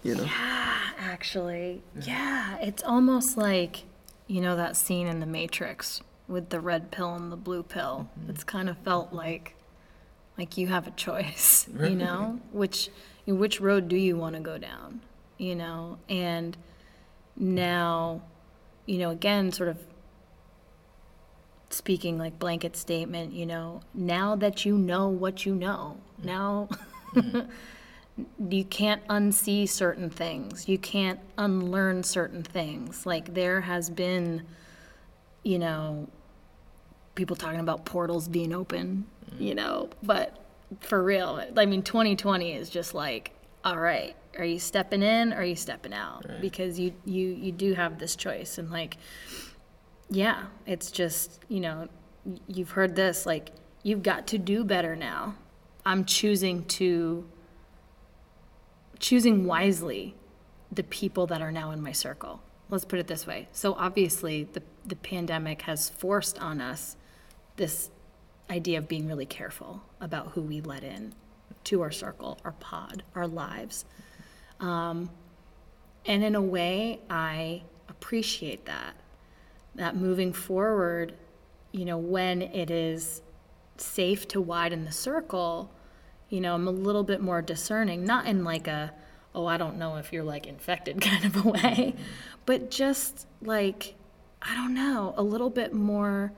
[0.03, 0.25] you know?
[0.25, 3.85] Yeah, Actually, yeah, it's almost like,
[4.27, 8.09] you know, that scene in The Matrix with the red pill and the blue pill.
[8.19, 8.31] Mm-hmm.
[8.31, 9.55] It's kind of felt like,
[10.37, 12.91] like you have a choice, you know, which,
[13.37, 15.01] which road do you want to go down,
[15.37, 16.57] you know, and
[17.37, 18.23] now,
[18.87, 19.79] you know, again, sort of
[21.71, 26.69] speaking like blanket statement, you know, now that you know what you know, now
[28.49, 30.69] you can't unsee certain things.
[30.69, 33.07] You can't unlearn certain things.
[33.07, 34.45] Like there has been,
[35.43, 36.09] you know,
[37.15, 39.07] people talking about portals being open,
[39.39, 40.48] you know, but
[40.81, 43.33] for real, I mean, 2020 is just like,
[43.65, 46.27] all right, are you stepping in or are you stepping out?
[46.29, 46.41] Right.
[46.41, 48.59] Because you, you, you do have this choice.
[48.59, 48.97] And like,
[50.11, 51.89] yeah, it's just, you know,
[52.47, 53.51] you've heard this, like,
[53.83, 55.35] you've got to do better now.
[55.85, 57.27] I'm choosing to,
[58.99, 60.15] choosing wisely
[60.71, 62.43] the people that are now in my circle.
[62.71, 63.49] Let's put it this way.
[63.53, 66.97] So obviously, the, the pandemic has forced on us
[67.57, 67.91] this
[68.51, 71.15] idea of being really careful about who we let in
[71.65, 73.85] to our circle, our pod, our lives.
[74.61, 75.11] Um,
[76.07, 78.95] and in a way, I appreciate that.
[79.75, 81.15] That moving forward,
[81.73, 83.23] you know, when it is
[83.77, 85.71] safe to widen the circle,
[86.29, 88.93] you know, I'm a little bit more discerning, not in like a,
[89.35, 91.95] oh, I don't know if you're like infected kind of a way,
[92.47, 93.95] but just like,
[94.43, 96.33] I don't know, a little bit more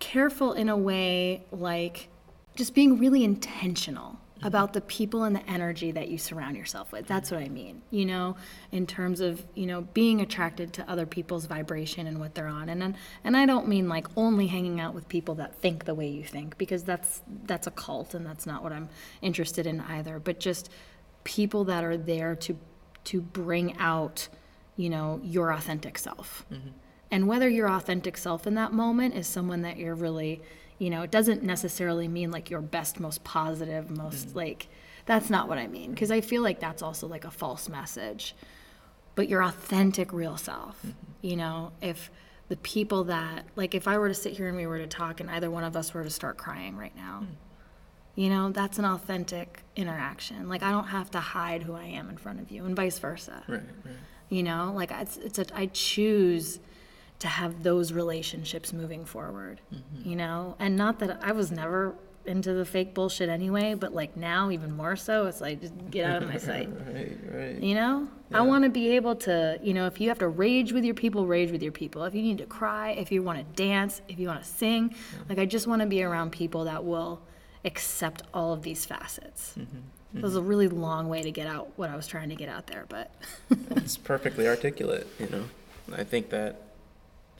[0.00, 2.08] careful in a way like
[2.56, 7.06] just being really intentional about the people and the energy that you surround yourself with.
[7.06, 8.36] That's what I mean, you know,
[8.72, 12.68] in terms of, you know, being attracted to other people's vibration and what they're on.
[12.68, 16.08] And and, I don't mean like only hanging out with people that think the way
[16.08, 18.88] you think because that's that's a cult and that's not what I'm
[19.20, 20.70] interested in either, but just
[21.24, 22.56] people that are there to
[23.04, 24.28] to bring out,
[24.76, 26.46] you know, your authentic self.
[26.50, 26.68] Mm-hmm.
[27.10, 30.40] And whether your authentic self in that moment is someone that you're really,
[30.78, 34.36] you know, it doesn't necessarily mean like your best, most positive, most mm.
[34.36, 34.68] like,
[35.06, 35.90] that's not what I mean.
[35.90, 38.34] Because I feel like that's also like a false message.
[39.16, 40.90] But your authentic, real self, mm-hmm.
[41.20, 42.10] you know, if
[42.48, 45.20] the people that, like, if I were to sit here and we were to talk
[45.20, 47.34] and either one of us were to start crying right now, mm.
[48.16, 50.48] You know, that's an authentic interaction.
[50.48, 52.98] Like I don't have to hide who I am in front of you, and vice
[52.98, 53.42] versa.
[53.48, 53.94] Right, right.
[54.28, 56.58] You know, like it's it's a I choose
[57.20, 59.60] to have those relationships moving forward.
[59.72, 60.08] Mm-hmm.
[60.08, 61.94] You know, and not that I was never
[62.26, 66.08] into the fake bullshit anyway, but like now even more so, it's like just get
[66.08, 66.68] out of my sight.
[66.90, 67.62] Right, right.
[67.62, 70.72] You know, I want to be able to, you know, if you have to rage
[70.72, 72.04] with your people, rage with your people.
[72.04, 74.94] If you need to cry, if you want to dance, if you want to sing,
[75.28, 77.20] like I just want to be around people that will
[77.64, 79.54] accept all of these facets.
[79.58, 80.18] Mm-hmm, mm-hmm.
[80.18, 82.48] It was a really long way to get out what I was trying to get
[82.48, 83.12] out there, but
[83.76, 85.44] It's perfectly articulate, you know.
[85.92, 86.69] I think that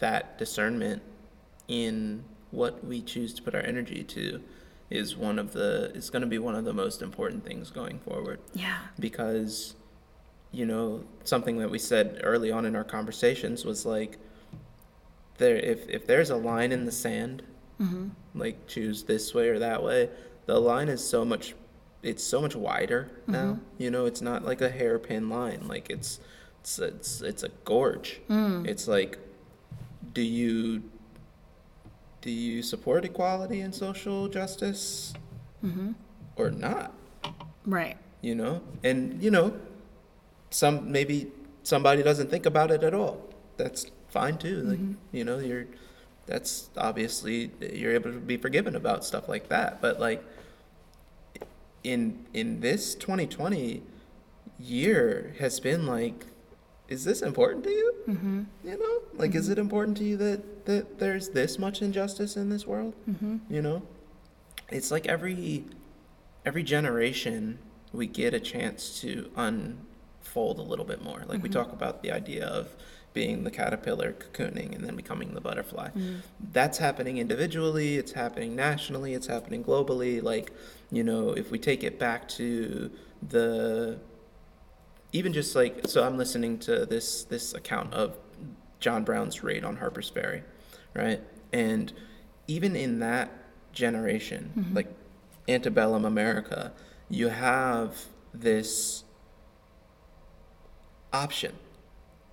[0.01, 1.03] that discernment
[1.69, 4.43] in what we choose to put our energy to
[4.91, 7.99] is one of the is going to be one of the most important things going
[8.01, 8.41] forward.
[8.53, 9.77] Yeah, because
[10.53, 14.19] you know something that we said early on in our conversations was like
[15.39, 17.43] there if if there's a line in the sand
[17.81, 18.09] mm-hmm.
[18.35, 20.11] like choose this way or that way
[20.47, 21.55] the line is so much
[22.03, 23.53] it's so much wider now.
[23.53, 23.63] Mm-hmm.
[23.79, 26.19] You know it's not like a hairpin line like it's
[26.61, 28.21] it's it's, it's a gorge.
[28.29, 28.67] Mm.
[28.67, 29.19] It's like
[30.13, 30.83] do you
[32.21, 35.15] do you support equality and social justice?
[35.65, 35.93] Mm-hmm.
[36.37, 36.93] Or not?
[37.67, 37.97] Right.
[38.21, 38.63] you know?
[38.83, 39.59] And you know
[40.51, 41.29] some maybe
[41.63, 43.29] somebody doesn't think about it at all.
[43.57, 45.17] That's fine too like mm-hmm.
[45.17, 45.67] you know you're
[46.27, 49.81] that's obviously you're able to be forgiven about stuff like that.
[49.81, 50.25] But like
[51.83, 53.83] in in this 2020
[54.59, 56.27] year has been like
[56.91, 57.95] is this important to you?
[58.09, 58.43] Mm-hmm.
[58.65, 59.03] you know?
[59.15, 62.95] Like is it important to you that that there's this much injustice in this world?
[63.09, 63.37] Mm-hmm.
[63.49, 63.83] you know?
[64.69, 65.65] It's like every
[66.45, 67.59] every generation
[67.93, 71.25] we get a chance to unfold a little bit more.
[71.27, 72.69] Like we talk about the idea of
[73.13, 75.91] being the caterpillar cocooning and then becoming the butterfly.
[76.53, 80.21] That's happening individually it's happening nationally it's happening globally.
[80.23, 80.53] Like
[80.91, 82.91] you know if we take it back to
[83.29, 83.99] the
[85.13, 88.17] even just like so i'm listening to this this account of
[88.79, 90.43] john brown's raid on harper's ferry
[90.95, 91.21] right?
[91.53, 91.93] And
[92.47, 93.31] even in that
[93.73, 94.75] generation mm-hmm.
[94.75, 94.89] like
[95.49, 96.73] antebellum america
[97.09, 99.05] you have this
[101.13, 101.55] option.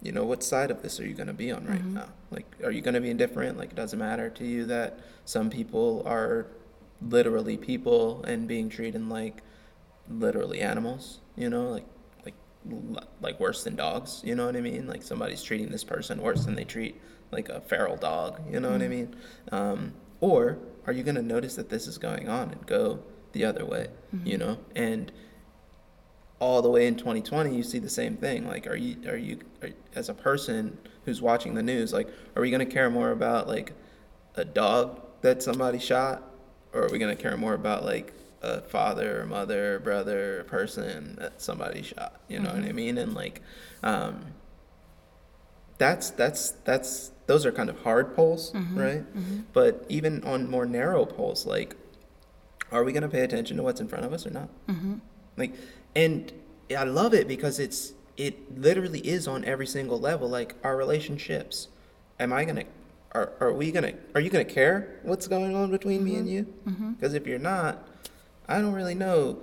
[0.01, 1.95] You know what side of this are you going to be on right mm-hmm.
[1.95, 2.09] now?
[2.29, 3.57] Like are you going to be indifferent?
[3.57, 6.47] Like it doesn't matter to you that some people are
[7.01, 9.41] literally people and being treated like
[10.09, 11.69] literally animals you know?
[11.69, 11.85] Like
[13.21, 14.87] like worse than dogs you know what i mean?
[14.87, 16.99] Like somebody's treating this person worse than they treat
[17.31, 19.15] like a feral dog you know what i mean?
[19.51, 22.99] Um, or are you going to notice that this is going on and go
[23.33, 23.87] the other way
[24.23, 24.57] you know?
[24.75, 25.11] And
[26.39, 28.47] all the way in 2020 you see the same thing.
[28.47, 32.41] Like are you are you are, as a person who's watching the news like are
[32.41, 33.73] we going to care more about like
[34.35, 36.23] a dog that somebody shot?
[36.73, 40.39] Or are we going to care more about like a father or mother or brother
[40.39, 42.75] or person that somebody shot you know what i mm-hmm.
[42.75, 42.97] mean?
[42.97, 43.41] And like
[43.83, 44.33] um
[45.77, 48.79] that's that's that's those are kind of hard polls mm-hmm.
[48.79, 49.17] right?
[49.17, 49.39] Mm-hmm.
[49.53, 51.75] But even on more narrow polls like
[52.71, 54.49] are we going to pay attention to what's in front of us or not?
[55.37, 55.53] Like
[55.95, 56.33] and
[56.77, 61.69] i love it because it's it literally is on every single level like our relationships.
[62.19, 62.65] Am i going to
[63.13, 66.15] are, are we going to are you going to care what's going on between me
[66.15, 66.45] and you?
[66.93, 67.87] Because if you're not
[68.47, 69.37] i don't really know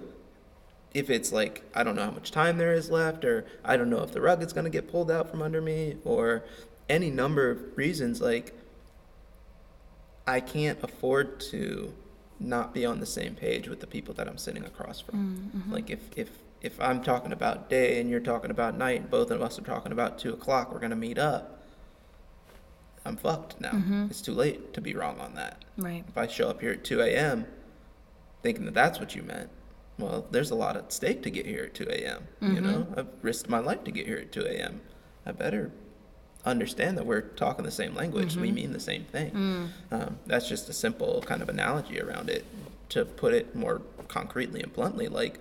[0.94, 3.90] if it's like I don't know how much time there is left, or I don't
[3.90, 6.44] know if the rug is gonna get pulled out from under me, or
[6.88, 8.54] any number of reasons, like
[10.26, 11.92] I can't afford to
[12.40, 15.50] not be on the same page with the people that I'm sitting across from.
[15.52, 15.72] Mm, mm-hmm.
[15.72, 16.30] Like if if
[16.62, 19.62] if I'm talking about day and you're talking about night, and both of us are
[19.62, 21.50] talking about two o'clock, we're gonna meet up.
[23.04, 23.72] I'm fucked now.
[23.72, 24.06] Mm-hmm.
[24.08, 25.62] It's too late to be wrong on that.
[25.76, 26.04] Right.
[26.08, 27.44] If I show up here at 2 a.m.
[28.44, 29.50] thinking that that's what you meant,
[29.98, 32.28] well, there's a lot at stake to get here at 2 a.m.
[32.40, 32.64] You mm-hmm.
[32.64, 34.80] know, I've risked my life to get here at 2 a.m.
[35.24, 35.72] I better
[36.44, 38.36] understand that we're talking the same language.
[38.36, 38.54] We mm-hmm.
[38.54, 39.30] mean the same thing.
[39.30, 39.68] Mm.
[39.92, 42.44] Um, that's just a simple kind of analogy around it.
[42.90, 45.40] To put it more concretely and bluntly, like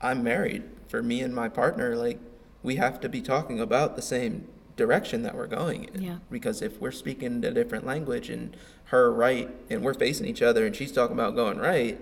[0.00, 0.64] I'm married.
[0.88, 2.18] For me and my partner, like
[2.62, 6.02] we have to be talking about the same direction that we're going in.
[6.02, 6.16] Yeah.
[6.30, 10.64] Because if we're speaking a different language and her right and we're facing each other
[10.64, 12.00] and she's talking about going right,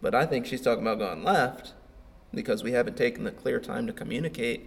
[0.00, 1.74] but I think she's talking about going left
[2.32, 4.66] because we haven't taken the clear time to communicate,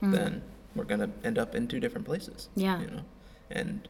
[0.00, 0.10] hmm.
[0.12, 0.42] then
[0.74, 2.48] we're gonna end up in two different places.
[2.54, 2.80] Yeah.
[2.80, 3.04] You know?
[3.50, 3.88] And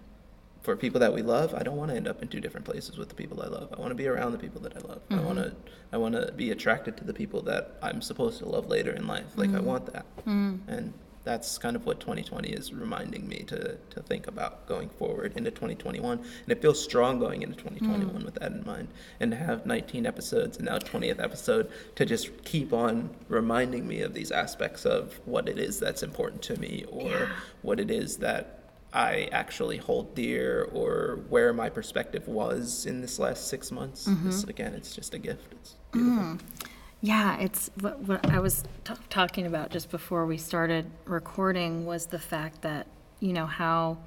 [0.66, 2.98] for people that we love, I don't want to end up in two different places
[2.98, 3.72] with the people I love.
[3.72, 5.00] I want to be around the people that I love.
[5.10, 5.94] I want to mm-hmm.
[5.94, 9.06] I want to be attracted to the people that I'm supposed to love later in
[9.06, 9.26] life.
[9.36, 9.64] Like I mm-hmm.
[9.64, 10.04] want that.
[10.18, 10.68] Mm-hmm.
[10.68, 10.92] And
[11.26, 15.50] that's kind of what 2020 is reminding me to, to think about going forward into
[15.50, 16.18] 2021.
[16.18, 18.24] And it feels strong going into 2021 mm.
[18.24, 18.86] with that in mind.
[19.18, 24.02] And to have 19 episodes and now 20th episode to just keep on reminding me
[24.02, 27.28] of these aspects of what it is that's important to me or Yeah.
[27.62, 28.60] what it is that
[28.92, 34.06] I actually hold dear or where my perspective was in this last six months.
[34.06, 34.26] Mm-hmm.
[34.26, 35.52] This, again, it's just a gift.
[35.52, 36.38] It's mm.
[36.38, 36.68] beautiful.
[37.06, 42.06] Yeah, it's what, what I was t- talking about just before we started recording was
[42.06, 42.88] the fact that,
[43.20, 43.98] you know, how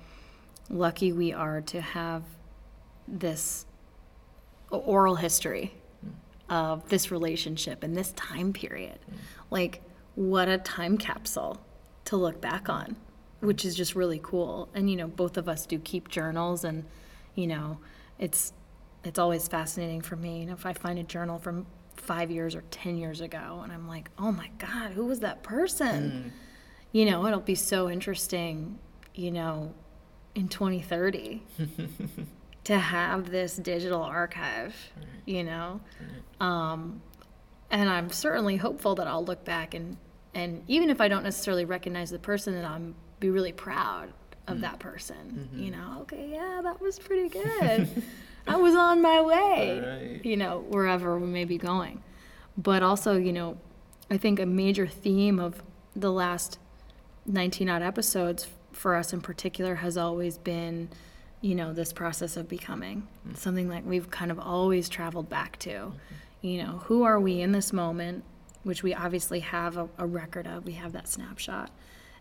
[0.70, 2.24] lucky we are to have
[3.08, 3.66] this
[4.70, 6.10] oral history hmm.
[6.54, 9.00] of this relationship and this time period.
[9.06, 9.16] Hmm.
[9.50, 9.82] Like,
[10.16, 11.62] what a time capsule
[12.04, 12.72] to look back hmm.
[12.72, 12.96] on,
[13.40, 14.68] which is just really cool.
[14.74, 16.84] And, you know, both of us do keep journals and,
[17.34, 17.80] you know,
[18.18, 18.52] it's
[19.06, 20.42] it's always fascinating for me.
[20.42, 21.66] You know, if I find a journal from
[22.00, 25.44] five years or ten years ago and I'm like, oh my God, who was that
[25.44, 26.12] person?
[26.12, 26.30] Hmm.
[26.92, 28.80] You know, it'll be so interesting,
[29.14, 29.74] you know,
[30.34, 31.44] in 2030
[32.64, 34.76] to have this digital archive,
[35.26, 35.82] you know.
[36.40, 37.02] Um,
[37.70, 39.98] and I'm certainly hopeful that I'll look back and
[40.36, 44.14] and even if I don't necessarily recognize the person, that I'm be really proud
[44.48, 44.62] of hmm.
[44.62, 45.50] that person.
[45.52, 45.64] Mm-hmm.
[45.64, 48.04] You know, okay, yeah, that was pretty good.
[48.48, 49.80] I was on my way.
[49.80, 50.26] Right.
[50.26, 52.04] You know, wherever we may be going.
[52.58, 53.58] But also, you know,
[54.10, 55.62] I think a major theme of
[55.96, 56.60] the last
[57.26, 60.90] 19 odd episodes for us in particular has always been
[61.42, 63.36] you know this process of becoming mm-hmm.
[63.36, 65.96] something like we've kind of always traveled back to mm-hmm.
[66.42, 68.24] you know who are we in this moment
[68.64, 71.72] which we obviously have a, a record of we have that snapshot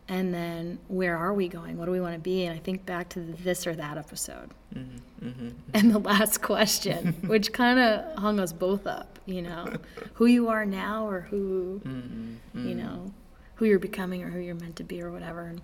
[0.08, 1.76] and then where are we going?
[1.76, 2.44] What do we want to be?
[2.46, 4.50] And i think back to the this or that episode.
[4.74, 5.48] Mm-hmm, mm-hmm.
[5.74, 9.74] And the last question which kind of hung us both up you know?
[10.14, 13.12] Who you are now or who mm-hmm, you know
[13.56, 15.46] who you're becoming or who you're meant to be or whatever.
[15.46, 15.60] And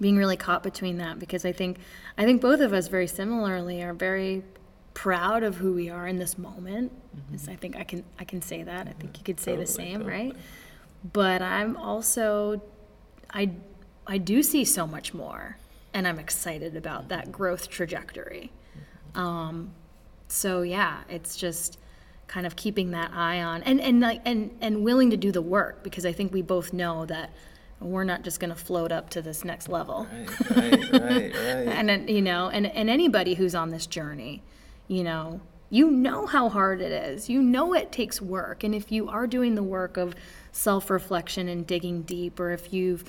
[0.00, 1.78] being really caught between that because i think
[2.18, 4.42] i think both of us very similarly are very
[4.92, 6.92] proud of who we are in this moment.
[7.30, 8.88] Yes, i think i can i can say that.
[8.88, 10.12] I think you could say the same totally.
[10.12, 10.36] right?
[11.12, 12.60] But i'm also
[13.30, 13.50] i
[14.06, 15.56] i do see so much more
[15.92, 18.50] and i'm excited about that growth trajectory
[19.16, 19.72] um,
[20.28, 21.78] so yeah, it's just
[22.26, 25.40] kind of keeping that eye on and and like and and willing to do the
[25.42, 27.30] work because I think we both know that
[27.80, 30.06] we're not just going to float up to this next level.
[30.50, 31.68] Right, right, right, right.
[31.90, 34.42] And you know, and and anybody who's on this journey,
[34.88, 37.30] you know, you know how hard it is.
[37.30, 38.64] You know it takes work.
[38.64, 40.14] And if you are doing the work of
[40.56, 43.04] self-reflection and digging deep or if you've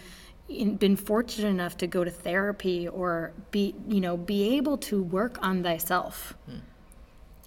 [0.47, 5.37] been fortunate enough to go to therapy or be, you know, be able to work
[5.41, 6.35] on thyself.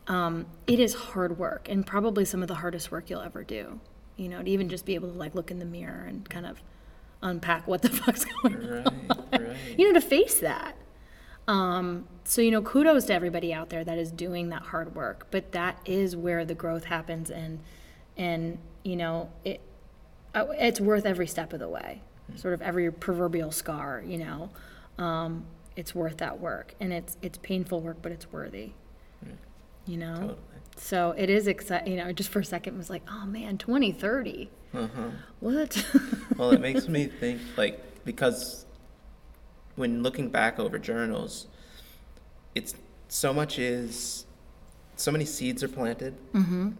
[0.06, 3.80] Um, it is hard work and probably some of the hardest work you'll ever do.
[4.16, 6.44] You know, to even just be able to like look in the mirror and kind
[6.46, 6.62] of
[7.22, 8.84] unpack what the fuck's going on
[9.32, 9.56] Right, right.
[9.78, 10.76] you know, to face that.
[11.48, 15.26] Um, so, you know, kudos to everybody out there that is doing that hard work,
[15.30, 17.60] but that is where the growth happens and,
[18.16, 19.60] and, you know, it,
[20.34, 22.02] it's worth every step of the way,
[22.36, 24.50] sort of every proverbial scar, you know,
[24.98, 25.44] um,
[25.76, 28.72] it's worth that work and it's, it's painful work, but it's worthy,
[29.86, 30.14] you know?
[30.14, 30.38] Totally.
[30.76, 34.50] So it is exciting, you know, just for a second was like, oh man, 2030.
[34.74, 35.02] Uh-huh.
[35.40, 35.84] What?
[36.36, 38.64] Well, it makes me think like because
[39.76, 41.48] when looking back over journals,
[42.54, 42.74] it's
[43.08, 44.24] so much is
[44.96, 46.14] so many seeds are planted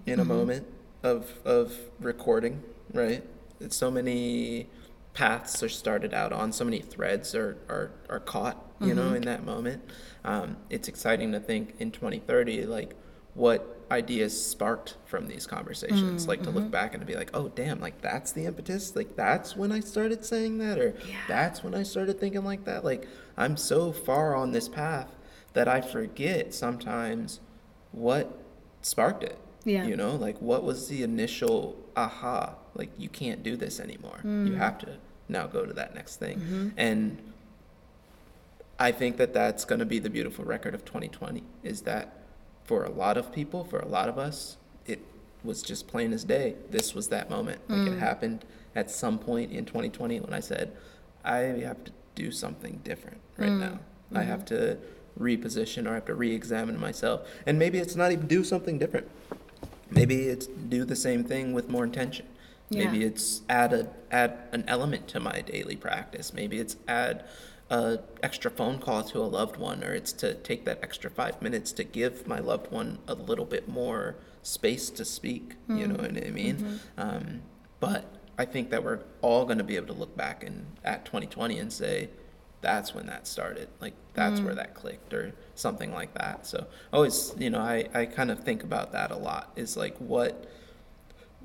[0.07, 0.67] in a moment
[1.03, 2.63] of of recording,
[2.95, 3.23] right?
[3.69, 4.69] So many
[5.13, 9.17] paths are started out on, so many threads are are, are caught, you know, mm-hmm.
[9.17, 9.83] in that moment.
[10.25, 12.95] Um, it's exciting to think in 2030, like
[13.35, 16.71] what ideas sparked from these conversations, mm, like to look mm-hmm.
[16.71, 19.81] back and to be like, oh damn, like that's the impetus, like that's when I
[19.81, 20.95] started saying that, or
[21.29, 22.85] that's when I started thinking like that.
[22.85, 23.07] Like
[23.37, 25.09] I'm so far on this path
[25.53, 27.41] that I forget sometimes
[27.93, 28.39] what
[28.83, 29.39] sparked it.
[29.65, 29.85] Yeah.
[29.85, 32.55] You know, like what was the initial aha?
[32.75, 34.21] Like you can't do this anymore.
[34.23, 34.57] You hmm.
[34.57, 34.97] have to
[35.29, 36.39] now go to that next thing.
[36.39, 36.69] Mm-hmm.
[36.77, 37.19] And
[38.79, 42.15] I think that that's going to be the beautiful record of 2020 is that
[42.65, 45.01] for a lot of people, for a lot of us, it
[45.45, 46.55] was just plain as day.
[46.71, 47.61] This was that moment.
[47.69, 47.99] Like it hmm.
[47.99, 50.77] happened at some point in 2020 when I said,
[51.25, 53.61] I have to do something different right hmm.
[53.61, 53.79] now.
[54.13, 54.31] I mm-hmm.
[54.31, 54.79] have to
[55.19, 57.29] reposition or I have to re-examine myself.
[57.47, 59.09] And maybe it's not even do something different.
[59.91, 62.27] Maybe it's do the same thing with more intention.
[62.71, 66.33] Maybe it's add a add an element to my daily practice.
[66.33, 67.25] Maybe it's add
[67.69, 71.43] a extra phone call to a loved one, or it's to take that extra five
[71.43, 75.55] minutes to give my loved one a little bit more space to speak.
[75.69, 76.81] You know what I mean?
[76.97, 77.43] Um,
[77.81, 78.05] but
[78.39, 81.59] I think that we're all going to be able to look back and at 2020
[81.59, 82.09] and say,
[82.61, 83.69] that's when that started.
[83.81, 84.45] Like that's mm.
[84.45, 86.47] where that clicked or something like that.
[86.47, 89.53] So always, you know, I, I kind of think about that a lot.
[89.57, 90.51] Is like what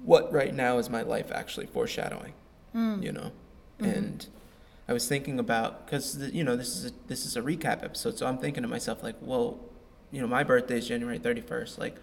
[0.04, 2.34] what right now is my life actually foreshadowing?
[2.76, 3.04] Mm.
[3.04, 3.32] You know,
[3.80, 3.86] mm-hmm.
[3.86, 4.28] and
[4.88, 8.18] I was thinking about because you know this is a, this is a recap episode,
[8.18, 9.60] so I'm thinking to myself like, well,
[10.12, 11.78] you know, my birthday is January 31st.
[11.78, 11.96] Like,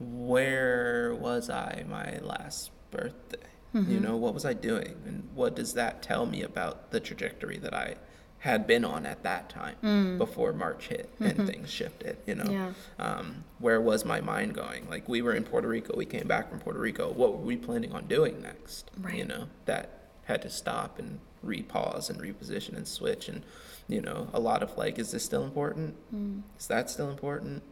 [0.00, 3.38] where was I my last birthday?
[3.72, 4.02] You mm-hmm.
[4.04, 7.74] know, what was I doing, and what does that tell me about the trajectory that
[7.74, 7.96] I
[8.44, 10.18] had been on at that time mm.
[10.18, 11.46] before March hit and mm-hmm.
[11.46, 12.18] things shifted?
[12.26, 12.72] You know, Yeah.
[12.98, 14.86] um, where was my mind going?
[14.86, 17.10] Like, we were in Puerto Rico, we came back from Puerto Rico.
[17.10, 18.90] What were we planning on doing next?
[19.00, 19.14] Right.
[19.14, 23.42] You know, that had to stop and repause and reposition and switch and
[23.86, 26.40] you know a lot of like is this still important mm.
[26.58, 27.62] is that still important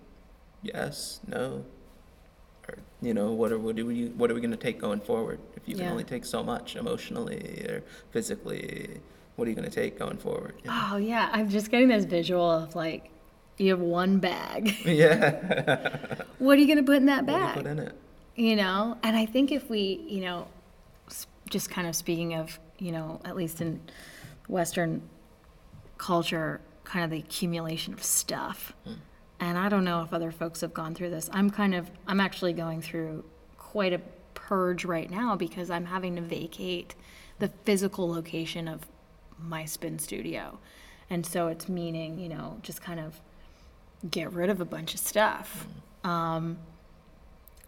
[0.62, 1.64] yes no
[2.68, 5.00] or you know what are what are we what are we going to take going
[5.00, 9.00] forward if you can only take so much emotionally or physically
[9.36, 10.88] what are you going to take going forward you know?
[10.92, 13.10] Oh yeah, I'm just getting this visual of like
[13.58, 14.74] you have one bag.
[14.84, 17.54] yeah what are you gonna put in that what do you bag?
[17.54, 17.94] put in it
[18.34, 20.46] you know and i think if we you know
[21.50, 23.80] just kind of speaking of you know at least in
[24.48, 25.02] western
[25.98, 28.94] culture kind of the accumulation of stuff hmm.
[29.38, 32.20] and i don't know if other folks have gone through this i'm kind of i'm
[32.20, 33.24] actually going through
[33.58, 34.00] quite a
[34.34, 36.94] purge right now because i'm having to vacate
[37.38, 38.80] the physical location of
[39.42, 40.58] my spin studio
[41.10, 43.20] and so it's meaning you know just kind of
[44.10, 45.66] get rid of a bunch of stuff
[46.04, 46.58] um,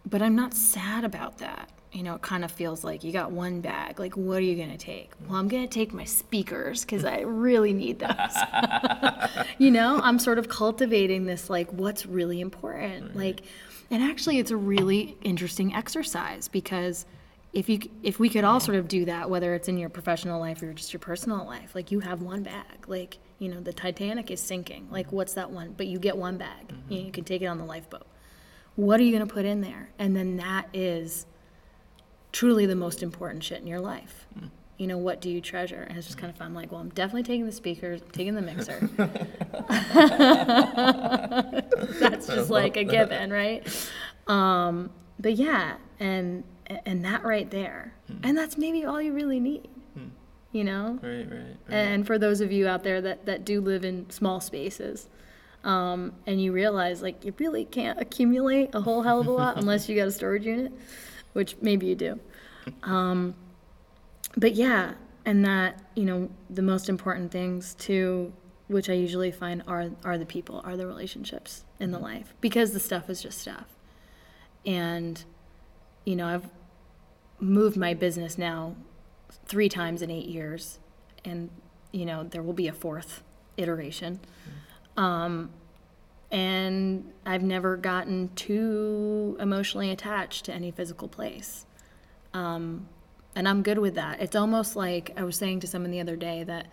[0.07, 1.70] but I'm not sad about that.
[1.93, 4.01] You know, it kind of feels like you got one bag.
[4.01, 5.12] Like, what are you going to take?
[5.29, 8.37] Well, I'm going to take my speakers because I really need those.
[9.59, 13.16] you know, I'm sort of cultivating this, like, what's really important.
[13.16, 13.43] Like,
[13.91, 17.07] and actually, it's a really interesting exercise because
[17.55, 20.41] if you if we could all sort of do that, whether it's in your professional
[20.41, 22.87] life or just your personal life, like you have one bag.
[22.87, 24.89] Like, you know, the Titanic is sinking.
[24.91, 25.75] Like, what's that one?
[25.77, 26.73] But you get one bag.
[26.89, 28.07] You, know, you can take it on the lifeboat
[28.77, 31.27] what are you going to put in there and then that is
[32.33, 34.27] truly the most important shit in your life
[34.77, 36.89] you know what do you treasure and it's just kind of fun like well i'm
[36.91, 38.91] definitely taking the speakers i'm taking the mixer
[42.01, 43.91] that's just like a given right
[44.27, 44.91] um,
[45.21, 47.95] but yeah and and that right there.
[48.23, 49.69] And that's maybe all you really need
[50.55, 50.99] you know?
[51.03, 51.77] Right right, right.
[51.77, 55.09] and for those of you out there that, that do live in small spaces,
[55.65, 59.57] um, and you realize like you really can't accumulate a whole hell of a lot
[59.59, 60.73] unless you got a storage unit,
[61.35, 62.19] which maybe you do.
[62.83, 63.35] Um,
[64.39, 64.95] but yeah,
[65.27, 68.33] and that you know the most important things too,
[68.69, 72.73] which I usually find are are the people, are the relationships in the life because
[72.73, 73.67] the stuff is just stuff,
[74.65, 75.23] and
[76.07, 76.49] you know I've
[77.41, 78.74] moved my business now
[79.47, 80.78] three times in eight years,
[81.24, 81.51] and
[81.93, 83.22] you know there will be a fourth
[83.57, 84.20] iteration.
[84.97, 85.51] Um,
[86.30, 91.64] and I've never gotten too emotionally attached to any physical place.
[92.32, 92.89] Um,
[93.37, 94.20] and I'm good with that.
[94.20, 96.66] It's almost like I was saying to someone the other day that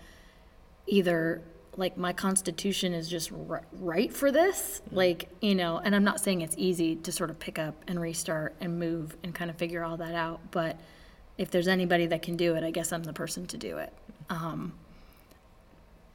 [0.88, 1.41] either
[1.78, 6.20] like my constitution is just ri- right for this, like, you know, and I'm not
[6.20, 9.56] saying it's easy to sort of pick up and restart and move and kind of
[9.56, 10.78] figure all that out, but
[11.38, 13.94] if there's anybody that can do it, I guess I'm the person to do it.
[14.30, 14.74] Um,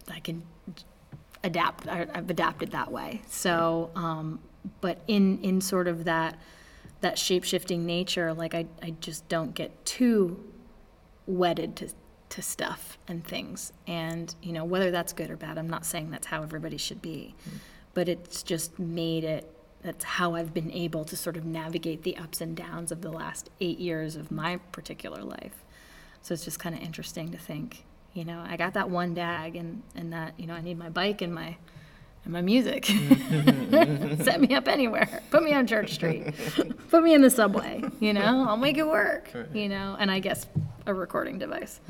[0.09, 0.43] I can
[1.43, 1.89] adapt.
[1.89, 3.23] I, I've adapted that way.
[3.29, 4.41] So, um,
[4.81, 6.39] but in in sort of that
[7.01, 10.45] that shape shifting nature, like I I just don't get too
[11.27, 11.89] wedded to
[12.31, 13.73] to stuff and things.
[13.87, 17.03] And you know whether that's good or bad, I'm not saying that's how everybody should
[17.03, 17.59] be, mm-hmm.
[17.95, 19.53] but it's just made it.
[19.83, 23.11] That's how I've been able to sort of navigate the ups and downs of the
[23.11, 25.65] last eight years of my particular life.
[26.23, 29.55] So it's just kind of interesting to think, you know, I got that one bag
[29.55, 31.57] and, and that, you know, I need my bike and my
[32.27, 32.85] and my music.
[34.25, 35.23] Set me up anywhere.
[35.31, 36.35] Put me on Church Street.
[36.91, 39.31] Put me in the subway, you know, I'll make it work.
[39.55, 40.47] You know, and I guess
[40.87, 41.81] a recording device.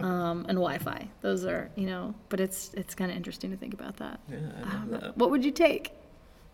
[0.00, 1.08] Um, and Wi Fi.
[1.22, 4.20] Those are, you know, but it's it's kinda interesting to think about that.
[4.30, 5.92] yeah i love that What would you take?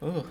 [0.02, 0.24] oh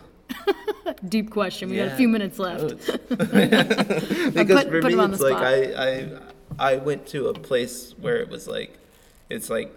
[1.07, 1.69] Deep question.
[1.69, 2.75] We got a few minutes left.
[3.09, 5.35] Because put- for put me, him on the it's like.
[5.35, 5.57] I,
[6.59, 8.77] I, I went to a place where it was like,
[9.29, 9.75] it's like,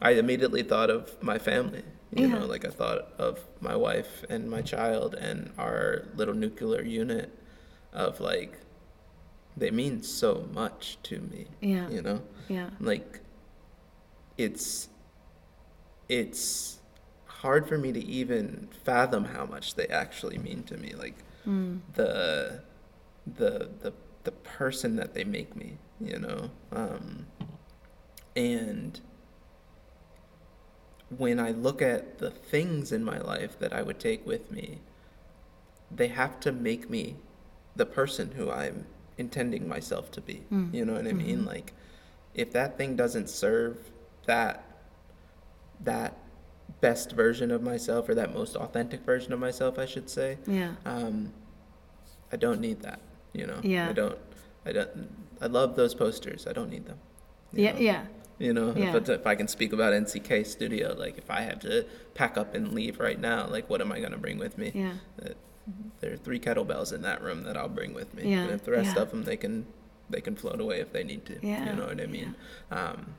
[0.00, 1.82] I immediately thought of my family.
[2.12, 2.38] You Yeah.
[2.38, 7.30] know, like I thought of my wife and my child and our little nuclear unit
[7.92, 8.58] of like,
[9.56, 11.46] they mean so much to me.
[11.60, 11.88] Yeah.
[11.88, 12.70] You know, Yeah.
[12.80, 13.20] like,
[14.38, 14.88] it's,
[16.08, 16.78] it's
[17.26, 20.92] hard for me to even fathom how much they actually mean to me.
[20.94, 21.80] Like, Mm.
[21.94, 22.60] the
[23.36, 23.92] the the
[24.24, 26.50] the person that they make me, you know?
[26.72, 27.26] Um,
[28.36, 29.00] and
[31.16, 34.78] when I look at the things in my life that I would take with me,
[35.90, 37.16] they have to make me
[37.76, 38.86] the person who I'm
[39.18, 40.42] intending myself to be.
[40.52, 40.72] Mm.
[40.72, 41.38] You know what I mean?
[41.38, 41.48] Mm-hmm.
[41.48, 41.72] Like
[42.34, 43.76] if that thing doesn't serve
[44.26, 44.64] that
[45.82, 46.16] that
[46.80, 50.74] best version of myself or that most authentic version of myself, I should say, Yeah.
[50.84, 51.32] um,
[52.32, 53.00] I don't need that.
[53.32, 53.60] You know?
[53.62, 53.88] Yeah.
[53.88, 54.18] I don't.
[54.66, 55.08] I don't.
[55.40, 56.46] I love those posters.
[56.46, 56.98] I don't need them.
[57.52, 57.72] Yeah.
[57.72, 57.78] know?
[57.78, 58.04] Yeah.
[58.40, 58.96] You know, Yeah.
[58.96, 61.84] if, if I can speak about NCK Studio, like if I had to
[62.14, 64.72] pack up and leave right now, like what am I gonna bring with me?
[64.74, 64.92] Yeah.
[65.22, 65.28] Uh,
[66.00, 68.30] there are three kettlebells in that room that I'll bring with me.
[68.32, 69.02] Yeah, And if the rest yeah.
[69.02, 69.66] of them, they can
[70.08, 71.38] they can float away if they need to.
[71.46, 72.34] Yeah, You know what I mean?
[72.70, 73.14] Um,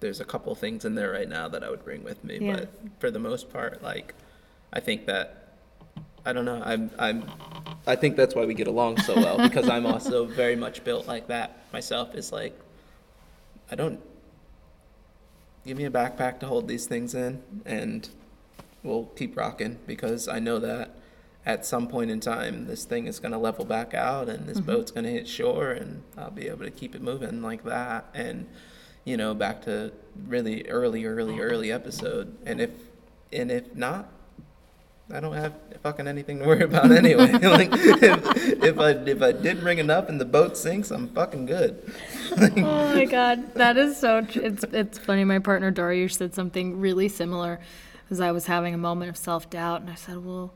[0.00, 2.54] there's a couple things in there right now that I would bring with me, Yeah.
[2.56, 4.14] but for the most part, like
[4.72, 5.56] I think that
[6.24, 6.62] I don't know.
[6.64, 7.24] I'm I'm
[7.84, 11.08] I think that's why we get along so well because I'm also very much built
[11.08, 12.14] like that myself.
[12.14, 12.56] Is like
[13.70, 14.00] I don't
[15.64, 18.08] give me a backpack to hold these things in, and
[18.82, 20.94] we'll keep rocking because I know that
[21.46, 24.66] at some point in time this thing is gonna level back out and this mm-hmm.
[24.66, 28.06] boat's gonna hit shore and I'll be able to keep it moving like that.
[28.14, 28.46] And
[29.04, 29.92] you know back to
[30.26, 31.42] really early early oh.
[31.42, 32.36] early episode.
[32.46, 32.70] And if
[33.32, 34.08] and if not
[35.12, 35.52] I don't have
[35.82, 37.30] fucking anything to worry about anyway.
[37.32, 41.46] like if, if I if I did bring enough and the boat sinks, I'm fucking
[41.46, 41.92] good.
[42.38, 44.22] oh my god, that is so.
[44.22, 45.24] Tr- it's it's funny.
[45.24, 47.60] My partner Dariush said something really similar,
[48.10, 50.54] as I was having a moment of self doubt, and I said, "Well,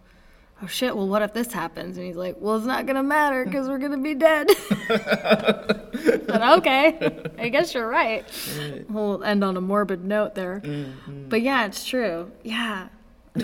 [0.62, 0.96] oh shit.
[0.96, 3.78] Well, what if this happens?" And he's like, "Well, it's not gonna matter because we're
[3.78, 4.48] gonna be dead."
[4.88, 8.24] but okay, I guess you're right.
[8.88, 11.28] We'll end on a morbid note there, mm-hmm.
[11.28, 12.32] but yeah, it's true.
[12.42, 12.88] Yeah,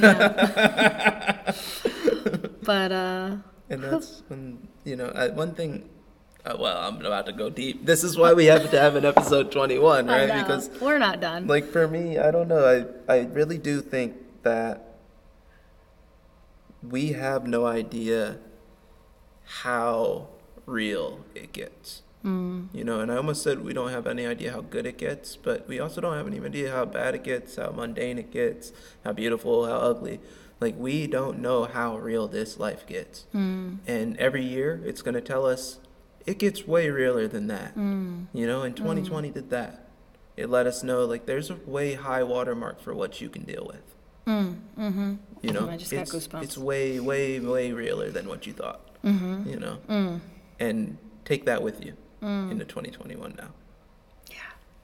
[0.00, 1.52] yeah.
[2.62, 3.36] but uh,
[3.70, 5.88] And that's when you know uh, one thing.
[6.44, 7.86] Uh, well, I'm about to go deep.
[7.86, 10.28] This is why we have to have an episode 21, right?
[10.44, 11.46] Because we're not done.
[11.46, 12.60] like for me, I don't know.
[12.60, 15.00] I I really do think that
[16.84, 18.36] we have no idea
[19.64, 20.28] how
[20.66, 22.03] real it gets.
[22.24, 22.68] Mm.
[22.72, 25.36] You know, and I almost said we don't have any idea how good it gets,
[25.36, 28.72] but we also don't have any idea how bad it gets, how mundane it gets,
[29.04, 30.20] how beautiful, how ugly.
[30.58, 33.26] Like we don't know how real this life gets.
[33.34, 33.78] Mm.
[33.86, 35.78] And every year it's going to tell us
[36.24, 37.76] it gets way realer than that.
[37.76, 38.26] Mm.
[38.32, 39.88] You know, and 2020 did that.
[40.36, 43.66] It let us know like there's a way high watermark for what you can deal
[43.66, 43.94] with.
[44.26, 45.14] Mm, mm-hmm.
[45.42, 46.42] You know, I just got it's, goosebumps.
[46.42, 48.80] it's way, way, way realer than what you thought.
[49.04, 49.48] Mm-hmm.
[49.50, 50.20] You know, Mm.
[50.58, 50.96] and
[51.26, 51.94] take that with you
[52.24, 52.50] Mm.
[52.52, 53.50] into 2021 now.
[54.30, 54.36] Yeah.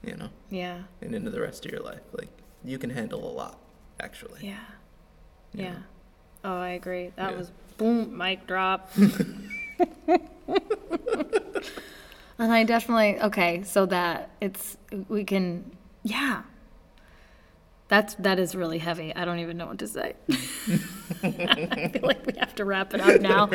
[0.05, 0.83] You know, Yeah.
[1.01, 2.03] and into the rest of your life.
[2.13, 2.29] Like
[2.63, 3.59] you can handle a lot,
[3.99, 4.41] actually.
[4.47, 4.59] Yeah.
[5.55, 5.73] you Yeah.
[5.73, 5.79] know?
[6.45, 7.13] Oh, I agree.
[7.17, 7.37] That Yeah.
[7.39, 8.91] was boom, mic drop.
[12.39, 14.77] and I definitely okay, so that it's
[15.09, 15.65] we can
[16.03, 16.43] yeah.
[17.91, 19.15] That's that is really heavy.
[19.15, 20.15] I don't even know what to say.
[21.23, 23.51] I feel like we have to wrap it up now.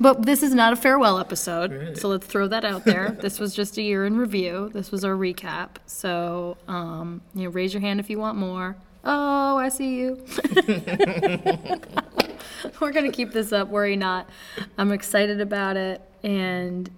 [0.00, 1.98] But this is not a farewell episode, Right.
[1.98, 3.10] so let's throw that out there.
[3.20, 4.70] This was just a year in review.
[4.72, 5.70] This was our recap.
[5.86, 8.76] So, um, you know, raise your hand if you want more.
[9.04, 10.24] Oh, I see you.
[12.80, 13.68] We're gonna keep this up.
[13.68, 14.28] Worry not.
[14.78, 16.90] I'm excited about it, and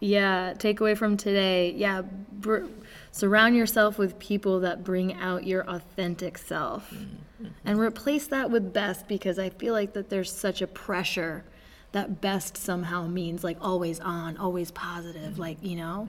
[0.00, 1.72] yeah, takeaway from today.
[1.76, 2.64] Yeah, br-
[3.12, 7.52] surround yourself with people that bring out your authentic self, mm-hmm, mm-hmm.
[7.64, 11.44] and replace that with best because I feel like that there's such a pressure
[11.92, 15.40] that best somehow means like always on, always positive, mm-hmm.
[15.40, 16.08] like you know.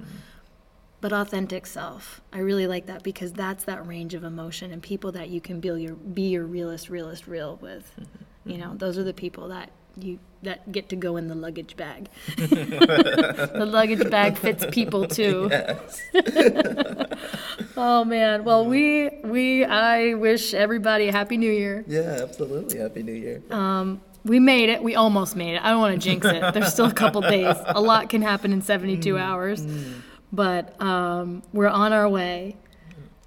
[1.02, 5.12] But authentic self, I really like that because that's that range of emotion and people
[5.12, 7.92] that you can be your be your realest, realest, real with.
[8.46, 11.78] You know, those are the people that you that get to go in the luggage
[11.78, 12.10] bag.
[12.38, 15.50] the luggage bag fits people too.
[15.52, 16.02] Yes.
[17.76, 18.44] Oh man.
[18.44, 21.84] Well, we we I wish everybody a happy new year.
[21.88, 22.78] Yeah, absolutely.
[22.78, 23.42] Happy New Year.
[23.50, 24.84] Um, we made it.
[24.84, 25.64] We almost made it.
[25.64, 26.54] I don't want to jinx it.
[26.54, 27.56] There's still a couple days.
[27.66, 29.66] A lot can happen in 72 hours.
[30.32, 32.58] But um, we're on our way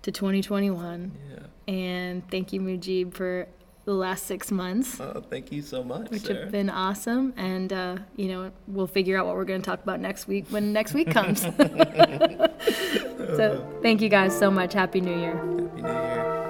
[0.03, 1.13] to 2021.
[1.31, 1.39] yeah.
[1.73, 3.49] And thank you, Mujib, for
[3.87, 6.41] the last six months, Oh, thank you so much, which Sarah.
[6.41, 7.33] have been awesome.
[7.37, 10.45] And, uh, you know, we'll figure out what we're going to talk about next week
[10.51, 11.41] when next week comes.
[13.37, 14.75] so thank you guys so much.
[14.75, 15.37] Happy New Year.
[15.37, 16.43] Happy New Year.